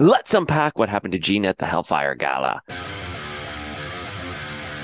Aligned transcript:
Let's 0.00 0.32
unpack 0.32 0.78
what 0.78 0.88
happened 0.88 1.10
to 1.10 1.18
Jean 1.18 1.44
at 1.44 1.58
the 1.58 1.66
Hellfire 1.66 2.14
Gala. 2.14 2.62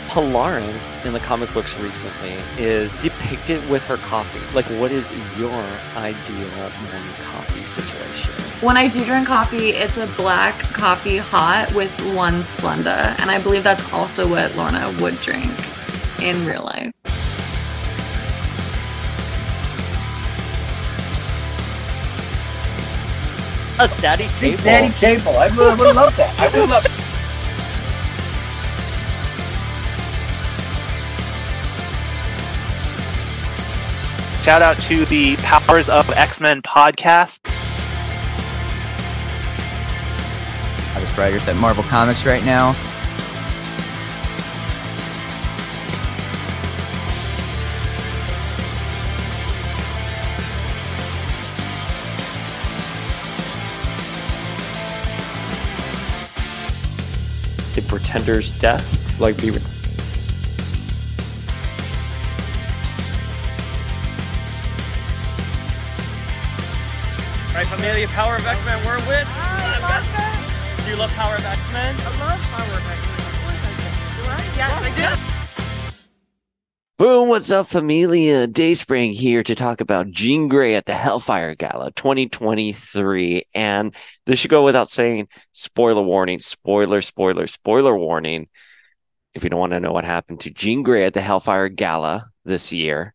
Polaris 0.09 0.97
in 1.05 1.13
the 1.13 1.21
comic 1.21 1.53
books 1.55 1.79
recently 1.79 2.33
is 2.59 2.93
depicted 2.95 3.65
with 3.71 3.87
her 3.87 3.97
coffee. 3.99 4.41
Like, 4.57 4.65
what 4.81 4.91
is 4.91 5.13
your 5.39 5.63
ideal 5.95 6.49
morning 6.83 7.15
coffee 7.23 7.61
situation? 7.61 8.33
When 8.67 8.77
I 8.77 8.89
do 8.89 9.05
drink 9.05 9.29
coffee, 9.29 9.69
it's 9.69 9.99
a 9.99 10.09
black 10.17 10.59
coffee 10.73 11.19
hot 11.19 11.73
with 11.77 11.93
one 12.17 12.41
Splenda. 12.41 13.17
And 13.21 13.31
I 13.31 13.41
believe 13.41 13.63
that's 13.63 13.93
also 13.93 14.29
what 14.29 14.57
Lorna 14.57 14.93
would 15.01 15.21
drink 15.21 15.49
in 16.21 16.45
real 16.45 16.65
life. 16.65 16.93
A 23.81 23.89
daddy 24.01 24.29
cable. 24.39 24.63
Daddy 24.63 24.95
cable. 24.95 25.37
I 25.37 25.49
would, 25.49 25.59
I 25.59 25.75
would 25.75 25.97
love 25.97 26.17
that. 26.17 26.39
I 26.39 26.59
would 26.59 26.71
love. 26.71 26.87
Shout 34.45 34.63
out 34.63 34.79
to 34.83 35.05
the 35.07 35.37
Powers 35.37 35.89
of 35.89 36.09
X 36.11 36.41
Men 36.41 36.63
podcast. 36.63 37.41
I 40.95 41.05
Travis 41.05 41.13
Braggers 41.13 41.49
at 41.49 41.57
Marvel 41.57 41.83
Comics 41.85 42.25
right 42.25 42.45
now. 42.45 42.77
The 58.15 58.55
death. 58.61 59.21
Like, 59.21 59.37
be 59.43 59.51
Right, 59.51 59.61
Familia, 67.67 68.07
Power 68.09 68.37
of 68.37 68.47
X-Men, 68.47 68.85
we're 68.87 68.97
with. 69.09 69.29
Do 70.85 70.91
you 70.91 70.97
love 70.97 71.11
Power 71.13 71.35
of 71.35 71.45
X-Men? 71.45 71.97
I 71.99 72.05
love 72.21 72.41
Power 72.41 72.79
of 72.79 72.89
X-Men. 72.89 73.19
Of 73.19 73.43
course 73.43 73.61
I 73.61 73.71
do. 73.77 73.85
Do 74.17 74.23
I? 74.31 74.39
Yes, 74.57 74.73
I 74.81 74.91
do. 75.19 75.24
Boom, 77.05 77.29
what's 77.29 77.51
up, 77.51 77.67
familia? 77.67 78.47
Dayspring 78.47 79.13
here 79.13 79.43
to 79.43 79.55
talk 79.55 79.83
about 79.83 80.11
Jean 80.11 80.49
Grey 80.49 80.75
at 80.75 80.87
the 80.87 80.95
Hellfire 80.95 81.55
Gala 81.55 81.93
2023. 81.93 83.45
And 83.53 83.95
this 84.25 84.41
should 84.41 84.51
go 84.51 84.65
without 84.65 84.89
saying 84.89 85.29
spoiler 85.53 86.01
warning, 86.01 86.39
spoiler, 86.39 87.03
spoiler, 87.03 87.47
spoiler 87.47 87.95
warning. 87.95 88.49
If 89.35 89.45
you 89.45 89.51
don't 89.51 89.61
want 89.61 89.73
to 89.73 89.81
know 89.81 89.93
what 89.93 90.07
happened 90.07 90.41
to 90.41 90.51
Jean 90.51 90.83
Grey 90.83 91.05
at 91.05 91.13
the 91.13 91.21
Hellfire 91.21 91.69
Gala 91.69 92.31
this 92.47 92.73
year, 92.73 93.13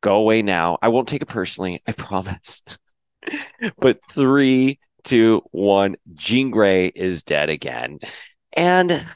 go 0.00 0.14
away 0.14 0.40
now. 0.40 0.78
I 0.80 0.88
won't 0.88 1.06
take 1.06 1.20
it 1.20 1.28
personally, 1.28 1.82
I 1.86 1.92
promise. 1.92 2.62
but 3.76 3.98
three, 4.10 4.78
two, 5.02 5.42
one, 5.50 5.96
Jean 6.14 6.50
Grey 6.50 6.86
is 6.86 7.22
dead 7.22 7.50
again. 7.50 7.98
And 8.54 9.06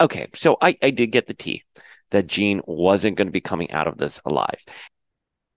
okay, 0.00 0.28
so 0.34 0.56
I, 0.62 0.78
I 0.82 0.88
did 0.88 1.08
get 1.08 1.26
the 1.26 1.34
tea 1.34 1.64
that 2.10 2.26
Jean 2.26 2.60
wasn't 2.66 3.16
going 3.16 3.28
to 3.28 3.32
be 3.32 3.40
coming 3.40 3.70
out 3.70 3.86
of 3.86 3.98
this 3.98 4.20
alive. 4.24 4.64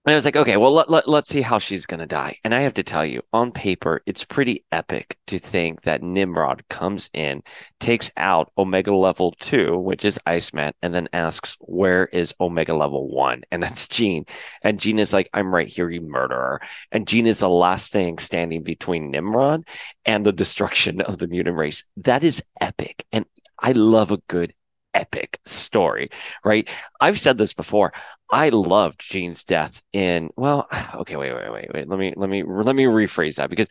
And 0.06 0.12
I 0.12 0.16
was 0.16 0.26
like, 0.26 0.36
okay, 0.36 0.58
well, 0.58 0.72
let, 0.72 0.90
let, 0.90 1.08
let's 1.08 1.30
see 1.30 1.40
how 1.40 1.58
she's 1.58 1.86
going 1.86 2.00
to 2.00 2.06
die. 2.06 2.36
And 2.44 2.54
I 2.54 2.60
have 2.60 2.74
to 2.74 2.82
tell 2.82 3.06
you, 3.06 3.22
on 3.32 3.52
paper, 3.52 4.02
it's 4.04 4.22
pretty 4.22 4.62
epic 4.70 5.16
to 5.28 5.38
think 5.38 5.82
that 5.82 6.02
Nimrod 6.02 6.62
comes 6.68 7.08
in, 7.14 7.42
takes 7.80 8.10
out 8.18 8.52
Omega 8.58 8.94
level 8.94 9.34
two, 9.40 9.78
which 9.78 10.04
is 10.04 10.20
Iceman, 10.26 10.74
and 10.82 10.94
then 10.94 11.08
asks, 11.14 11.56
where 11.58 12.04
is 12.04 12.34
Omega 12.38 12.74
level 12.74 13.08
one? 13.08 13.44
And 13.50 13.62
that's 13.62 13.88
Jean. 13.94 14.26
And 14.60 14.78
Jean 14.78 14.98
is 14.98 15.14
like, 15.14 15.30
I'm 15.32 15.54
right 15.54 15.68
here, 15.68 15.88
you 15.88 16.02
murderer. 16.02 16.60
And 16.92 17.08
Jean 17.08 17.26
is 17.26 17.38
the 17.38 17.48
last 17.48 17.90
thing 17.90 18.18
standing 18.18 18.62
between 18.62 19.10
Nimrod 19.10 19.66
and 20.04 20.26
the 20.26 20.32
destruction 20.34 21.00
of 21.00 21.16
the 21.16 21.28
mutant 21.28 21.56
race. 21.56 21.82
That 21.96 22.24
is 22.24 22.44
epic. 22.60 23.06
And 23.10 23.24
I 23.58 23.72
love 23.72 24.10
a 24.10 24.18
good 24.28 24.52
epic 24.94 25.40
story, 25.44 26.10
right? 26.44 26.68
I've 27.00 27.18
said 27.18 27.38
this 27.38 27.52
before. 27.52 27.92
I 28.30 28.48
loved 28.48 29.00
Jean's 29.00 29.44
death 29.44 29.82
in 29.92 30.30
well, 30.36 30.68
okay, 30.96 31.16
wait, 31.16 31.34
wait, 31.34 31.52
wait, 31.52 31.70
wait. 31.74 31.88
Let 31.88 31.98
me 31.98 32.14
let 32.16 32.30
me 32.30 32.42
let 32.42 32.76
me 32.76 32.84
rephrase 32.84 33.36
that 33.36 33.50
because 33.50 33.68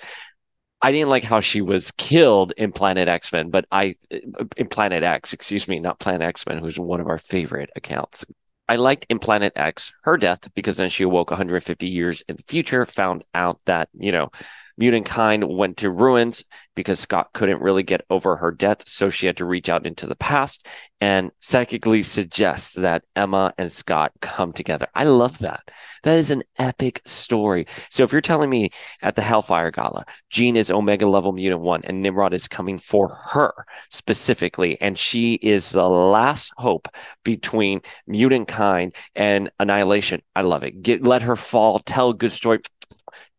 I 0.82 0.92
didn't 0.92 1.10
like 1.10 1.24
how 1.24 1.40
she 1.40 1.62
was 1.62 1.92
killed 1.92 2.54
in 2.58 2.74
Planet 2.74 3.08
X 3.08 3.32
Men, 3.32 3.50
but 3.50 3.66
I 3.72 3.96
uh, 4.12 4.46
in 4.58 4.68
Planet 4.68 5.04
X, 5.04 5.34
excuse 5.34 5.68
me, 5.68 5.80
not 5.80 6.00
Planet 6.00 6.22
X 6.22 6.46
Men, 6.46 6.58
who's 6.60 6.78
one 6.78 7.00
of 7.00 7.08
our 7.08 7.18
favorite 7.18 7.70
accounts. 7.76 8.26
I 8.68 8.76
liked 8.76 9.06
in 9.10 9.20
Planet 9.20 9.54
X 9.56 9.94
her 10.04 10.18
death 10.18 10.54
because 10.56 10.78
then 10.78 10.90
she 10.90 11.04
awoke 11.04 11.32
150 11.32 11.88
years 11.88 12.24
in 12.28 12.36
the 12.36 12.44
future, 12.44 12.86
found 12.86 13.24
out 13.34 13.60
that 13.66 13.90
you 13.94 14.12
know 14.12 14.30
mutant 14.78 15.06
kind 15.06 15.44
went 15.44 15.78
to 15.78 15.90
ruins 15.90 16.46
because 16.76 17.00
Scott 17.00 17.30
couldn't 17.34 17.62
really 17.62 17.84
get 17.84 18.06
over 18.10 18.38
her 18.38 18.52
death. 18.52 18.88
So 18.88 19.10
she 19.10 19.28
had 19.28 19.38
to 19.38 19.46
reach 19.46 19.70
out 19.70 19.86
into 19.86 20.08
the 20.08 20.16
past 20.16 20.68
and 21.00 21.32
psychically 21.40 22.02
suggests 22.02 22.76
that 22.76 23.04
Emma 23.16 23.54
and 23.58 23.72
Scott 23.72 24.12
come 24.22 24.54
together. 24.54 24.88
I 24.96 25.04
love 25.04 25.40
that. 25.40 25.64
That 26.04 26.18
is 26.18 26.32
an 26.32 26.44
epic 26.58 27.02
story. 27.06 27.68
So 27.90 28.04
if 28.04 28.12
you're 28.12 28.22
telling 28.22 28.50
me 28.50 28.70
at 29.02 29.16
the 29.16 29.22
Hellfire 29.22 29.72
Gala, 29.72 30.06
Jean 30.30 30.56
is 30.56 30.72
Omega 30.72 31.08
level 31.08 31.32
mutant 31.32 31.62
one 31.62 31.82
and 31.84 32.02
Nimrod 32.02 32.34
is 32.34 32.48
coming 32.48 32.78
for 32.78 33.10
her 33.32 33.66
specifically, 33.90 34.80
and 34.82 34.98
she 34.98 35.34
is 35.36 35.72
the 35.72 35.88
last 35.88 36.54
hope 36.58 36.88
between 37.24 37.82
mutant 38.08 38.48
kind 38.48 38.96
and 39.16 39.52
annihilation. 39.60 40.22
I 40.36 40.42
love 40.42 40.64
it. 40.64 40.82
Get 40.82 41.04
let 41.04 41.22
her 41.24 41.36
fall, 41.36 41.80
tell 41.80 42.12
a 42.12 42.16
good 42.16 42.32
story 42.32 42.60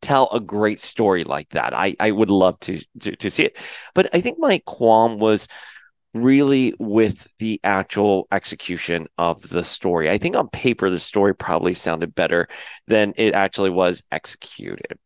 tell 0.04 0.28
a 0.30 0.40
great 0.40 0.80
story 0.80 1.24
like 1.24 1.48
that. 1.50 1.74
I, 1.74 1.96
I 1.98 2.10
would 2.10 2.30
love 2.30 2.60
to, 2.60 2.78
to, 3.00 3.16
to 3.16 3.30
see 3.30 3.44
it. 3.44 3.58
But 3.94 4.14
I 4.14 4.20
think 4.20 4.38
my 4.38 4.60
qualm 4.66 5.18
was 5.18 5.48
really 6.12 6.74
with 6.78 7.26
the 7.38 7.58
actual 7.64 8.28
execution 8.30 9.06
of 9.18 9.48
the 9.48 9.64
story. 9.64 10.10
I 10.10 10.18
think 10.18 10.36
on 10.36 10.48
paper 10.48 10.90
the 10.90 11.00
story 11.00 11.34
probably 11.34 11.74
sounded 11.74 12.14
better 12.14 12.46
than 12.86 13.14
it 13.16 13.34
actually 13.34 13.70
was 13.70 14.04
executed. 14.12 14.98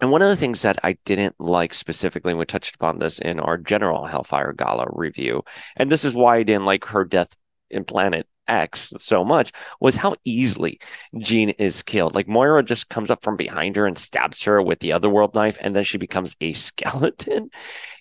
And 0.00 0.10
one 0.10 0.22
of 0.22 0.28
the 0.28 0.36
things 0.36 0.62
that 0.62 0.80
I 0.82 0.96
didn't 1.04 1.36
like 1.38 1.74
specifically, 1.74 2.32
and 2.32 2.38
we 2.38 2.46
touched 2.46 2.74
upon 2.74 2.98
this 2.98 3.20
in 3.20 3.38
our 3.38 3.56
general 3.56 4.04
Hellfire 4.04 4.52
Gala 4.52 4.86
review, 4.90 5.44
and 5.76 5.90
this 5.90 6.04
is 6.04 6.14
why 6.14 6.38
I 6.38 6.42
didn't 6.42 6.64
like 6.64 6.86
her 6.86 7.04
death 7.04 7.36
in 7.70 7.84
Planet 7.84 8.26
X 8.52 8.92
so 8.98 9.24
much 9.24 9.52
was 9.80 9.96
how 9.96 10.14
easily 10.24 10.78
Jean 11.18 11.50
is 11.50 11.82
killed. 11.82 12.14
Like 12.14 12.28
Moira 12.28 12.62
just 12.62 12.88
comes 12.88 13.10
up 13.10 13.22
from 13.22 13.36
behind 13.36 13.76
her 13.76 13.86
and 13.86 13.96
stabs 13.96 14.42
her 14.44 14.62
with 14.62 14.80
the 14.80 14.92
other 14.92 15.08
world 15.08 15.34
knife, 15.34 15.56
and 15.60 15.74
then 15.74 15.84
she 15.84 15.98
becomes 15.98 16.36
a 16.40 16.52
skeleton. 16.68 17.50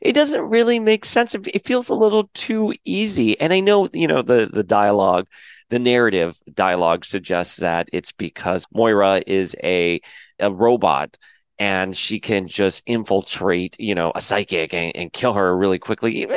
It 0.02 0.14
doesn't 0.14 0.42
really 0.42 0.80
make 0.80 1.06
sense. 1.06 1.34
It 1.36 1.66
feels 1.66 1.90
a 1.90 1.96
little 1.96 2.30
too 2.34 2.74
easy. 2.86 3.40
And 3.40 3.54
I 3.54 3.62
know, 3.62 3.90
you 3.94 4.08
know, 4.08 4.22
the 4.22 4.50
the 4.52 4.64
dialogue, 4.64 5.28
the 5.70 5.80
narrative 5.80 6.38
dialogue 6.54 7.06
suggests 7.06 7.58
that 7.58 7.90
it's 7.94 8.12
because 8.12 8.66
Moira 8.74 9.24
is 9.26 9.56
a 9.64 10.02
a 10.40 10.52
robot 10.52 11.18
and 11.62 11.96
she 11.96 12.20
can 12.20 12.48
just 12.48 12.82
infiltrate, 12.88 13.80
you 13.80 13.94
know, 13.94 14.12
a 14.16 14.20
psychic 14.20 14.74
and, 14.74 14.96
and 14.96 15.14
kill 15.14 15.34
her 15.34 15.56
really 15.56 15.78
quickly. 15.78 16.28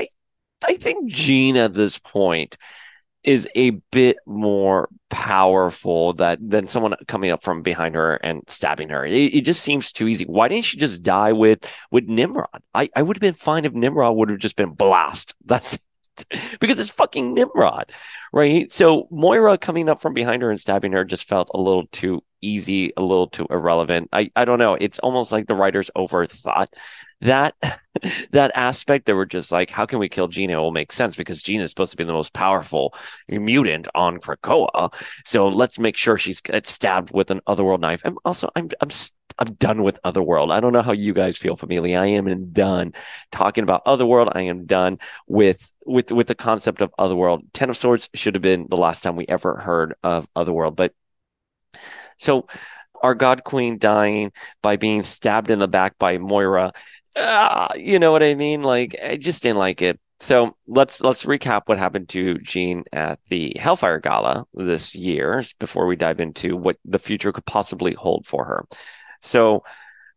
I, 0.62 0.74
think 0.74 1.10
Jean 1.10 1.56
at 1.56 1.72
this 1.72 1.98
point 1.98 2.58
is 3.24 3.48
a 3.56 3.70
bit 3.90 4.18
more 4.26 4.88
powerful 5.08 6.12
that 6.14 6.38
than 6.40 6.66
someone 6.66 6.94
coming 7.08 7.30
up 7.30 7.42
from 7.42 7.62
behind 7.62 7.94
her 7.94 8.16
and 8.16 8.42
stabbing 8.48 8.90
her. 8.90 9.04
It, 9.04 9.34
it, 9.34 9.40
just 9.44 9.62
seems 9.62 9.92
too 9.92 10.08
easy. 10.08 10.24
Why 10.26 10.48
didn't 10.48 10.66
she 10.66 10.76
just 10.76 11.02
die 11.02 11.32
with 11.32 11.60
with 11.90 12.08
Nimrod? 12.08 12.62
I, 12.74 12.90
I 12.94 13.02
would 13.02 13.16
have 13.16 13.20
been 13.20 13.34
fine 13.34 13.64
if 13.64 13.72
Nimrod 13.72 14.16
would 14.16 14.30
have 14.30 14.38
just 14.38 14.56
been 14.56 14.70
blast. 14.70 15.34
That's 15.44 15.74
it. 15.74 16.60
because 16.60 16.78
it's 16.78 16.90
fucking 16.90 17.34
Nimrod, 17.34 17.90
right? 18.32 18.70
So 18.70 19.08
Moira 19.10 19.58
coming 19.58 19.88
up 19.88 20.00
from 20.00 20.14
behind 20.14 20.42
her 20.42 20.50
and 20.50 20.60
stabbing 20.60 20.92
her 20.92 21.04
just 21.04 21.28
felt 21.28 21.50
a 21.54 21.58
little 21.58 21.86
too 21.88 22.22
easy, 22.44 22.92
a 22.96 23.02
little 23.02 23.28
too 23.28 23.46
irrelevant. 23.50 24.08
I, 24.12 24.30
I 24.36 24.44
don't 24.44 24.58
know. 24.58 24.74
It's 24.74 24.98
almost 24.98 25.32
like 25.32 25.46
the 25.46 25.54
writers 25.54 25.90
overthought 25.96 26.68
that 27.20 27.54
that 28.30 28.52
aspect. 28.54 29.06
They 29.06 29.12
were 29.12 29.26
just 29.26 29.50
like, 29.50 29.70
how 29.70 29.86
can 29.86 29.98
we 29.98 30.08
kill 30.08 30.28
Gina? 30.28 30.54
It 30.54 30.56
will 30.56 30.70
make 30.70 30.92
sense 30.92 31.16
because 31.16 31.42
Gina 31.42 31.64
is 31.64 31.70
supposed 31.70 31.90
to 31.92 31.96
be 31.96 32.04
the 32.04 32.12
most 32.12 32.32
powerful 32.32 32.94
mutant 33.28 33.88
on 33.94 34.18
Krakoa. 34.18 34.94
So 35.24 35.48
let's 35.48 35.78
make 35.78 35.96
sure 35.96 36.16
she's 36.16 36.42
stabbed 36.64 37.10
with 37.12 37.30
an 37.30 37.40
otherworld 37.46 37.80
knife. 37.80 38.04
And 38.04 38.16
also, 38.24 38.50
I'm 38.54 38.68
I'm 38.80 38.90
I'm 39.38 39.54
done 39.54 39.82
with 39.82 39.98
Otherworld. 40.04 40.52
I 40.52 40.60
don't 40.60 40.72
know 40.72 40.82
how 40.82 40.92
you 40.92 41.12
guys 41.12 41.36
feel, 41.36 41.56
Familia. 41.56 41.98
I 41.98 42.06
am 42.06 42.52
done 42.52 42.92
talking 43.32 43.64
about 43.64 43.82
Otherworld. 43.84 44.28
I 44.32 44.42
am 44.42 44.66
done 44.66 44.98
with 45.26 45.72
with 45.84 46.12
with 46.12 46.28
the 46.28 46.34
concept 46.34 46.80
of 46.80 46.94
Otherworld. 46.98 47.42
Ten 47.52 47.70
of 47.70 47.76
Swords 47.76 48.08
should 48.14 48.34
have 48.34 48.42
been 48.42 48.66
the 48.68 48.76
last 48.76 49.02
time 49.02 49.16
we 49.16 49.26
ever 49.26 49.56
heard 49.56 49.94
of 50.02 50.28
Otherworld, 50.36 50.76
but 50.76 50.92
so 52.16 52.46
our 53.02 53.14
God 53.14 53.44
Queen 53.44 53.78
dying 53.78 54.32
by 54.62 54.76
being 54.76 55.02
stabbed 55.02 55.50
in 55.50 55.58
the 55.58 55.68
back 55.68 55.98
by 55.98 56.18
Moira 56.18 56.72
uh, 57.16 57.68
you 57.76 57.98
know 57.98 58.12
what 58.12 58.22
I 58.22 58.34
mean? 58.34 58.62
Like 58.62 58.96
I 59.02 59.16
just 59.16 59.42
didn't 59.42 59.58
like 59.58 59.82
it. 59.82 60.00
So 60.20 60.56
let's 60.66 61.00
let's 61.00 61.24
recap 61.24 61.62
what 61.66 61.78
happened 61.78 62.08
to 62.10 62.38
Jean 62.38 62.84
at 62.92 63.18
the 63.28 63.56
Hellfire 63.58 64.00
Gala 64.00 64.46
this 64.54 64.94
year 64.94 65.42
before 65.58 65.86
we 65.86 65.96
dive 65.96 66.20
into 66.20 66.56
what 66.56 66.76
the 66.84 66.98
future 66.98 67.32
could 67.32 67.46
possibly 67.46 67.94
hold 67.94 68.26
for 68.26 68.44
her. 68.44 68.64
So 69.20 69.64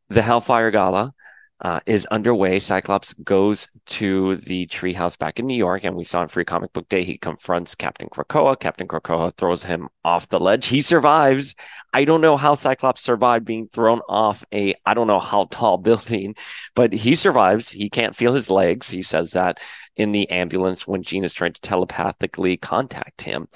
the 0.10 0.22
Hellfire 0.22 0.72
Gala 0.72 1.14
uh, 1.62 1.80
is 1.86 2.06
underway. 2.08 2.60
Cyclops 2.60 3.14
goes 3.14 3.68
to 3.88 4.36
the 4.38 4.68
treehouse 4.68 5.18
back 5.18 5.40
in 5.40 5.48
New 5.48 5.58
York, 5.58 5.84
and 5.84 5.96
we 5.96 6.04
saw 6.04 6.22
in 6.22 6.28
Free 6.28 6.46
Comic 6.46 6.72
Book 6.74 6.88
Day 6.88 7.04
he 7.04 7.18
confronts 7.18 7.76
Captain 7.76 8.10
Krakoa. 8.10 8.60
Captain 8.60 8.88
Krakoa 8.88 9.36
throws 9.36 9.64
him 9.64 9.90
off 10.04 10.30
the 10.30 10.40
ledge. 10.40 10.68
He 10.68 10.82
survives. 10.82 11.56
I 11.94 12.06
don't 12.06 12.22
know 12.22 12.38
how 12.38 12.54
Cyclops 12.54 13.02
survived 13.02 13.46
being 13.46 13.68
thrown 13.68 14.02
off 14.08 14.44
a 14.54 14.76
I 14.86 14.94
don't 14.94 15.08
know 15.08 15.20
how 15.20 15.46
tall 15.46 15.78
building, 15.88 16.36
but 16.76 16.94
he 16.94 17.16
survives. 17.16 17.72
He 17.72 17.90
can't 17.90 18.16
feel 18.16 18.34
his 18.34 18.50
legs. 18.50 18.90
He 18.90 19.02
says 19.02 19.32
that 19.32 19.60
in 19.96 20.12
the 20.12 20.30
ambulance 20.30 20.88
when 20.88 21.02
Jean 21.02 21.24
is 21.24 21.34
trying 21.34 21.54
to 21.54 21.62
telepathically 21.62 22.58
contact 22.58 23.24
him. 23.24 23.48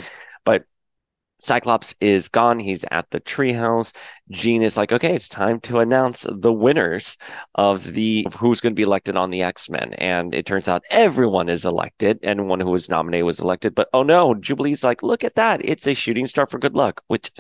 Cyclops 1.42 1.96
is 2.00 2.30
gone. 2.30 2.60
He's 2.60 2.86
at 2.92 3.10
the 3.10 3.20
treehouse. 3.20 3.96
Jean 4.30 4.62
is 4.62 4.78
like, 4.78 4.92
okay, 4.92 5.16
it's 5.16 5.28
time 5.28 5.60
to 5.62 5.80
announce 5.80 6.28
the 6.30 6.54
winners 6.54 7.18
of 7.56 7.94
the 7.94 8.24
of 8.28 8.36
who's 8.36 8.62
going 8.62 8.74
to 8.74 8.80
be 8.80 8.84
elected 8.84 9.16
on 9.18 9.32
the 9.32 9.42
X 9.42 9.68
Men. 9.68 9.94
And 9.96 10.36
it 10.36 10.46
turns 10.46 10.68
out 10.68 10.84
everyone 10.92 11.50
is 11.50 11.66
elected. 11.66 12.20
Anyone 12.22 12.60
who 12.60 12.70
was 12.70 12.90
nominated 12.90 13.26
was 13.26 13.40
elected. 13.40 13.74
But 13.74 13.90
oh 13.92 14.04
no, 14.04 14.36
Jubilee's 14.36 14.84
like, 14.84 15.02
look 15.02 15.24
at 15.24 15.34
that. 15.36 15.62
It's 15.64 15.88
a 15.88 15.96
shooting 15.96 16.28
star 16.28 16.46
for 16.46 16.60
good 16.60 16.76
luck, 16.76 17.04
which 17.08 17.32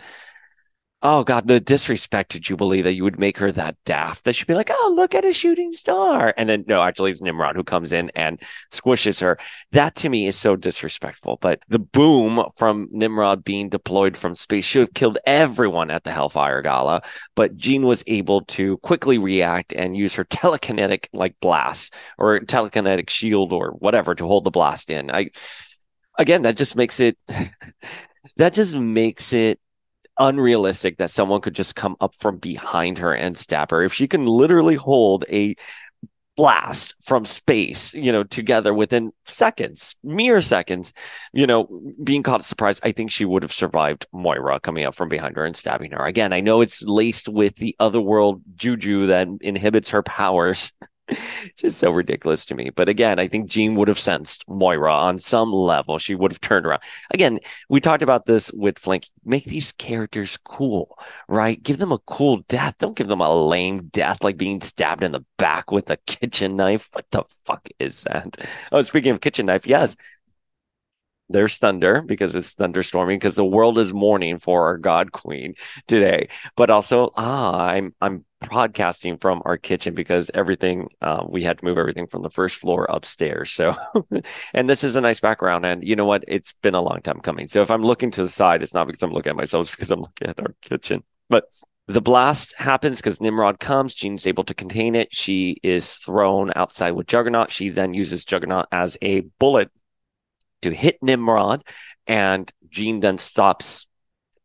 Oh 1.04 1.24
God, 1.24 1.48
the 1.48 1.60
disrespect 1.60 2.30
to 2.32 2.40
Jubilee 2.40 2.84
that 2.84 2.94
you 2.94 3.04
would 3.04 3.18
make 3.18 3.40
her 3.40 3.52
that 3.54 3.76
daft. 3.86 4.24
That 4.24 4.34
she'd 4.34 4.46
be 4.46 4.54
like, 4.54 4.70
"Oh, 4.72 4.94
look 4.96 5.16
at 5.16 5.26
a 5.26 5.34
shooting 5.34 5.72
star," 5.74 6.32
and 6.38 6.48
then 6.48 6.64
no, 6.68 6.84
actually, 6.84 7.10
it's 7.10 7.24
Nimrod 7.24 7.56
who 7.56 7.64
comes 7.64 7.92
in 7.92 8.12
and 8.16 8.40
squishes 8.72 9.20
her. 9.20 9.40
That 9.72 9.96
to 9.96 10.10
me 10.10 10.28
is 10.28 10.36
so 10.36 10.56
disrespectful. 10.56 11.40
But 11.42 11.64
the 11.70 11.80
boom 11.80 12.44
from 12.56 12.88
Nimrod 12.92 13.44
being 13.44 13.68
deployed 13.70 14.16
from 14.16 14.36
space 14.36 14.64
should 14.64 14.82
have 14.82 14.94
killed 14.94 15.18
everyone 15.26 15.90
at 15.90 16.04
the 16.04 16.12
Hellfire 16.12 16.62
Gala. 16.62 17.02
But 17.36 17.58
Jean 17.58 17.88
was 17.88 18.04
able 18.06 18.42
to 18.46 18.78
quickly 18.80 19.18
react 19.18 19.74
and 19.74 19.98
use 19.98 20.14
her 20.16 20.26
telekinetic 20.26 21.08
like 21.14 21.36
blast 21.42 21.96
or 22.20 22.40
telekinetic 22.42 23.10
shield 23.10 23.54
or 23.54 23.72
whatever 23.72 24.14
to 24.14 24.28
hold 24.28 24.44
the 24.44 24.52
blast 24.52 24.92
in. 24.92 25.10
I 25.10 25.32
again, 26.20 26.44
that 26.44 26.58
just 26.58 26.76
makes 26.76 27.00
it. 27.00 27.18
that 28.38 28.54
just 28.54 28.76
makes 28.76 29.34
it 29.34 29.60
unrealistic 30.22 30.98
that 30.98 31.10
someone 31.10 31.42
could 31.42 31.56
just 31.56 31.76
come 31.76 31.98
up 32.00 32.16
from 32.16 32.38
behind 32.38 33.00
her 33.00 33.14
and 33.14 33.36
stab 33.36 33.72
her. 33.72 33.84
If 33.84 33.94
she 33.94 34.08
can 34.08 34.26
literally 34.26 34.76
hold 34.76 35.26
a 35.30 35.56
blast 36.38 36.96
from 37.04 37.26
space, 37.26 37.94
you 37.94 38.12
know, 38.12 38.24
together 38.24 38.74
within 38.74 39.12
seconds, 39.26 39.96
mere 40.04 40.40
seconds, 40.42 40.94
you 41.34 41.46
know, 41.46 41.68
being 42.04 42.24
caught 42.24 42.44
surprise, 42.44 42.80
I 42.84 42.92
think 42.92 43.12
she 43.12 43.26
would 43.26 43.44
have 43.44 43.52
survived 43.52 44.06
Moira 44.14 44.60
coming 44.60 44.86
up 44.86 44.96
from 44.96 45.10
behind 45.10 45.36
her 45.36 45.44
and 45.44 45.56
stabbing 45.56 45.92
her. 45.92 46.06
Again, 46.06 46.34
I 46.34 46.40
know 46.40 46.62
it's 46.62 46.84
laced 46.84 47.28
with 47.28 47.56
the 47.56 47.76
otherworld 47.80 48.42
juju 48.56 49.08
that 49.08 49.28
inhibits 49.42 49.90
her 49.90 50.04
powers. 50.04 50.72
just 51.58 51.78
so 51.78 51.92
ridiculous 51.92 52.46
to 52.46 52.56
me. 52.56 52.70
But 52.70 52.90
again, 52.90 53.20
I 53.20 53.28
think 53.28 53.50
Jean 53.50 53.76
would 53.76 53.88
have 53.88 54.00
sensed 54.00 54.48
Moira 54.48 54.94
on 54.94 55.20
some 55.20 55.52
level. 55.52 55.98
She 55.98 56.16
would 56.16 56.32
have 56.32 56.42
turned 56.42 56.66
around. 56.66 56.82
Again, 57.14 57.40
we 57.70 57.80
talked 57.80 58.04
about 58.04 58.26
this 58.26 58.52
with 58.54 58.80
Flink. 58.80 59.08
Make 59.24 59.46
these 59.46 59.72
characters 59.72 60.38
cool, 60.44 60.98
right? 61.28 61.62
Give 61.62 61.78
them 61.78 61.92
a 61.92 62.00
cool 62.00 62.38
death. 62.48 62.76
Don't 62.80 62.96
give 62.96 63.08
them 63.08 63.22
a 63.22 63.34
lame 63.34 63.88
death 63.88 64.24
like 64.24 64.38
being 64.38 64.62
stabbed 64.62 65.04
in 65.04 65.12
the 65.12 65.26
back 65.38 65.72
with 65.72 65.90
a 65.90 65.98
kitchen 66.08 66.56
knife. 66.56 66.90
What 66.94 67.06
the 67.12 67.24
fuck 67.46 67.68
is 67.80 68.04
that? 68.04 68.38
Oh, 68.72 68.82
speaking 68.82 69.12
of 69.12 69.22
kitchen 69.22 69.46
knife, 69.46 69.68
yes, 69.68 69.96
there's 71.30 71.58
thunder 71.58 72.02
because 72.02 72.36
it's 72.36 72.56
thunderstorming 72.56 73.16
because 73.16 73.36
the 73.36 73.46
world 73.46 73.78
is 73.78 73.94
mourning 73.94 74.38
for 74.38 74.66
our 74.66 74.78
god 74.78 75.12
queen 75.12 75.56
today 75.88 76.28
but 76.56 76.70
also 76.70 77.12
ah 77.16 77.62
i'm 77.62 77.94
i'm 78.02 78.26
podcasting 78.42 79.22
from 79.22 79.42
our 79.46 79.58
kitchen 79.58 79.94
because 79.94 80.32
everything 80.34 80.90
uh, 81.02 81.24
we 81.28 81.44
had 81.44 81.58
to 81.60 81.66
move 81.66 81.78
everything 81.78 82.08
from 82.08 82.24
the 82.24 82.30
first 82.30 82.58
floor 82.58 82.86
upstairs 82.90 83.52
so 83.52 83.74
and 84.54 84.70
this 84.70 84.84
is 84.84 84.96
a 84.96 85.02
nice 85.02 85.20
background 85.20 85.66
and 85.66 85.84
you 85.84 85.96
know 85.96 86.06
what 86.06 86.24
it's 86.28 86.54
been 86.62 86.76
a 86.76 86.82
long 86.82 87.00
time 87.02 87.20
coming 87.20 87.48
so 87.48 87.62
if 87.62 87.72
i'm 87.72 87.84
looking 87.84 88.12
to 88.12 88.22
the 88.24 88.30
side 88.30 88.62
it's 88.62 88.74
not 88.74 88.88
because 88.88 89.04
i'm 89.04 89.14
looking 89.14 89.30
at 89.30 89.36
myself 89.36 89.68
it's 89.68 89.76
because 89.76 89.92
i'm 89.92 90.02
looking 90.02 90.28
at 90.28 90.40
our 90.40 90.56
kitchen 90.62 91.04
but 91.30 91.46
the 91.88 92.02
blast 92.02 92.54
happens 92.58 93.00
because 93.02 93.20
Nimrod 93.20 93.60
comes. 93.60 93.96
Jean's 93.96 94.28
able 94.28 94.44
to 94.46 94.54
contain 94.54 94.96
it. 94.96 95.14
She 95.14 95.58
is 95.64 95.96
thrown 95.96 96.52
outside 96.56 96.92
with 96.92 97.08
Juggernaut. 97.08 97.52
She 97.52 97.70
then 97.70 97.94
uses 97.94 98.24
Juggernaut 98.24 98.68
as 98.72 98.98
a 99.02 99.22
bullet 99.40 99.72
to 100.62 100.72
hit 100.72 101.02
Nimrod, 101.02 101.64
and 102.08 102.50
Jean 102.70 103.00
then 103.00 103.18
stops 103.18 103.88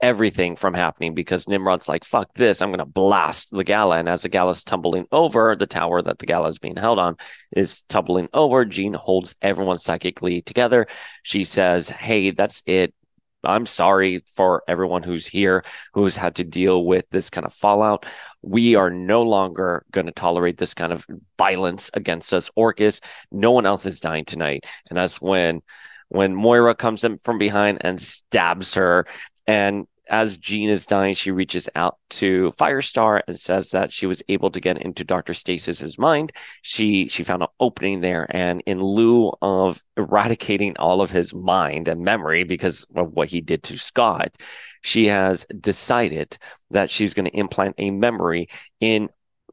everything 0.06 0.54
from 0.54 0.72
happening 0.72 1.14
because 1.14 1.48
Nimrod's 1.48 1.88
like, 1.88 2.04
fuck 2.04 2.32
this, 2.34 2.62
I'm 2.62 2.68
going 2.68 2.78
to 2.78 2.84
blast 2.84 3.50
the 3.50 3.64
gala. 3.64 3.98
And 3.98 4.08
as 4.08 4.22
the 4.22 4.28
gala's 4.28 4.62
tumbling 4.62 5.06
over, 5.10 5.56
the 5.56 5.66
tower 5.66 6.00
that 6.00 6.20
the 6.20 6.26
gala 6.26 6.46
is 6.46 6.60
being 6.60 6.76
held 6.76 7.00
on 7.00 7.16
is 7.50 7.82
tumbling 7.88 8.28
over. 8.32 8.64
Jean 8.64 8.94
holds 8.94 9.34
everyone 9.42 9.78
psychically 9.78 10.42
together. 10.42 10.86
She 11.24 11.42
says, 11.42 11.90
hey, 11.90 12.30
that's 12.30 12.62
it. 12.66 12.94
I'm 13.42 13.66
sorry 13.66 14.22
for 14.34 14.62
everyone 14.68 15.02
who's 15.02 15.26
here 15.26 15.64
who's 15.92 16.16
had 16.16 16.36
to 16.36 16.44
deal 16.44 16.84
with 16.84 17.04
this 17.10 17.28
kind 17.28 17.44
of 17.44 17.52
fallout. 17.52 18.06
We 18.42 18.76
are 18.76 18.90
no 18.90 19.22
longer 19.24 19.84
going 19.90 20.06
to 20.06 20.12
tolerate 20.12 20.56
this 20.56 20.74
kind 20.74 20.92
of 20.92 21.04
violence 21.36 21.90
against 21.94 22.32
us. 22.32 22.48
Orchis, 22.56 23.00
no 23.32 23.50
one 23.50 23.66
else 23.66 23.86
is 23.86 23.98
dying 23.98 24.24
tonight. 24.24 24.66
And 24.88 24.96
that's 24.96 25.20
when 25.20 25.62
when 26.08 26.32
Moira 26.36 26.76
comes 26.76 27.02
in 27.02 27.18
from 27.18 27.38
behind 27.38 27.78
and 27.80 28.00
stabs 28.00 28.74
her. 28.74 29.06
And 29.48 29.86
as 30.08 30.36
Jean 30.36 30.68
is 30.68 30.86
dying, 30.86 31.14
she 31.14 31.30
reaches 31.30 31.68
out 31.74 31.98
to 32.10 32.52
Firestar 32.52 33.22
and 33.26 33.38
says 33.38 33.70
that 33.70 33.90
she 33.90 34.06
was 34.06 34.22
able 34.28 34.50
to 34.50 34.60
get 34.60 34.80
into 34.80 35.04
Dr. 35.04 35.32
Stasis's 35.32 35.98
mind. 35.98 36.32
She 36.62 37.08
she 37.08 37.24
found 37.24 37.42
an 37.42 37.48
opening 37.60 38.00
there, 38.00 38.26
and 38.30 38.62
in 38.66 38.82
lieu 38.82 39.32
of 39.42 39.82
eradicating 39.96 40.76
all 40.76 41.00
of 41.00 41.10
his 41.10 41.34
mind 41.34 41.88
and 41.88 42.00
memory 42.02 42.44
because 42.44 42.86
of 42.94 43.12
what 43.12 43.28
he 43.28 43.40
did 43.40 43.62
to 43.64 43.78
Scott, 43.78 44.36
she 44.82 45.06
has 45.06 45.46
decided 45.60 46.38
that 46.70 46.90
she's 46.90 47.14
going 47.14 47.26
to 47.26 47.36
implant 47.36 47.74
a 47.78 47.90
memory 47.90 48.48
in 48.80 49.08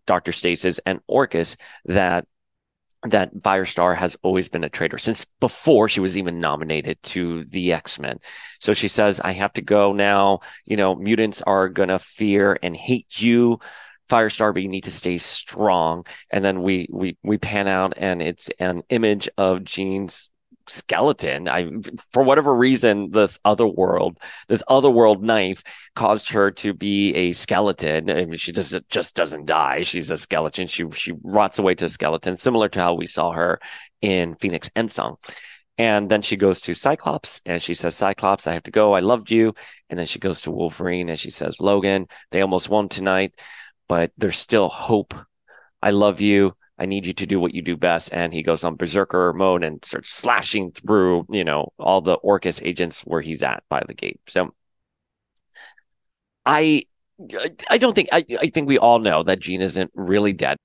Dr. 0.05 0.31
Stasis 0.31 0.79
and 0.85 0.99
Orchis 1.07 1.57
that 1.85 2.25
that 3.05 3.33
Firestar 3.35 3.95
has 3.95 4.15
always 4.23 4.49
been 4.49 4.63
a 4.63 4.69
traitor 4.69 4.97
since 4.97 5.25
before 5.39 5.89
she 5.89 5.99
was 5.99 6.17
even 6.17 6.39
nominated 6.39 7.01
to 7.03 7.43
the 7.45 7.73
X-Men. 7.73 8.19
So 8.59 8.73
she 8.73 8.87
says, 8.87 9.19
I 9.19 9.33
have 9.33 9.53
to 9.53 9.61
go 9.61 9.93
now. 9.93 10.39
You 10.65 10.77
know, 10.77 10.95
mutants 10.95 11.41
are 11.41 11.69
going 11.69 11.89
to 11.89 11.99
fear 11.99 12.57
and 12.63 12.75
hate 12.75 13.21
you. 13.21 13.59
Firestar, 14.09 14.53
but 14.53 14.63
you 14.63 14.69
need 14.69 14.83
to 14.83 14.91
stay 14.91 15.17
strong. 15.17 16.05
And 16.29 16.43
then 16.43 16.61
we, 16.61 16.87
we, 16.91 17.17
we 17.23 17.37
pan 17.37 17.67
out 17.67 17.93
and 17.97 18.21
it's 18.21 18.49
an 18.59 18.83
image 18.89 19.29
of 19.37 19.63
Jean's 19.63 20.29
skeleton. 20.67 21.47
I, 21.47 21.69
for 22.11 22.23
whatever 22.23 22.55
reason, 22.55 23.11
this 23.11 23.39
other 23.43 23.67
world, 23.67 24.19
this 24.47 24.63
other 24.67 24.89
world 24.89 25.23
knife 25.23 25.63
caused 25.95 26.29
her 26.31 26.51
to 26.51 26.73
be 26.73 27.13
a 27.15 27.31
skeleton. 27.31 28.09
I 28.09 28.25
mean, 28.25 28.35
she 28.35 28.51
just 28.51 28.75
just 28.89 29.15
doesn't 29.15 29.45
die. 29.45 29.83
She's 29.83 30.11
a 30.11 30.17
skeleton. 30.17 30.67
She 30.67 30.89
she 30.91 31.13
rots 31.23 31.59
away 31.59 31.75
to 31.75 31.85
a 31.85 31.89
skeleton, 31.89 32.37
similar 32.37 32.69
to 32.69 32.79
how 32.79 32.93
we 32.93 33.05
saw 33.05 33.31
her 33.31 33.59
in 34.01 34.35
Phoenix 34.35 34.69
Endsong. 34.69 35.17
And 35.77 36.09
then 36.09 36.21
she 36.21 36.35
goes 36.35 36.61
to 36.61 36.75
Cyclops 36.75 37.41
and 37.45 37.61
she 37.61 37.73
says, 37.73 37.95
Cyclops, 37.95 38.45
I 38.45 38.53
have 38.53 38.63
to 38.63 38.71
go. 38.71 38.93
I 38.93 38.99
loved 38.99 39.31
you. 39.31 39.55
And 39.89 39.97
then 39.97 40.05
she 40.05 40.19
goes 40.19 40.43
to 40.43 40.51
Wolverine 40.51 41.09
and 41.09 41.17
she 41.17 41.31
says, 41.31 41.59
Logan, 41.59 42.07
they 42.31 42.41
almost 42.41 42.69
won 42.69 42.89
tonight, 42.89 43.33
but 43.87 44.11
there's 44.17 44.37
still 44.37 44.69
hope. 44.69 45.15
I 45.81 45.89
love 45.89 46.21
you. 46.21 46.55
I 46.77 46.85
need 46.85 47.05
you 47.05 47.13
to 47.13 47.25
do 47.25 47.39
what 47.39 47.53
you 47.53 47.61
do 47.61 47.77
best. 47.77 48.11
And 48.13 48.33
he 48.33 48.43
goes 48.43 48.63
on 48.63 48.75
berserker 48.75 49.33
mode 49.33 49.63
and 49.63 49.83
starts 49.85 50.11
slashing 50.11 50.71
through, 50.71 51.25
you 51.29 51.43
know, 51.43 51.71
all 51.77 52.01
the 52.01 52.17
Orchis 52.17 52.61
agents 52.65 53.01
where 53.01 53.21
he's 53.21 53.43
at 53.43 53.63
by 53.69 53.83
the 53.87 53.93
gate. 53.93 54.19
So 54.27 54.53
I 56.45 56.83
I 57.69 57.77
don't 57.77 57.93
think 57.93 58.09
I, 58.11 58.25
I 58.39 58.49
think 58.49 58.67
we 58.67 58.77
all 58.77 58.99
know 58.99 59.23
that 59.23 59.39
Jean 59.39 59.61
isn't 59.61 59.91
really 59.93 60.33
dead. 60.33 60.57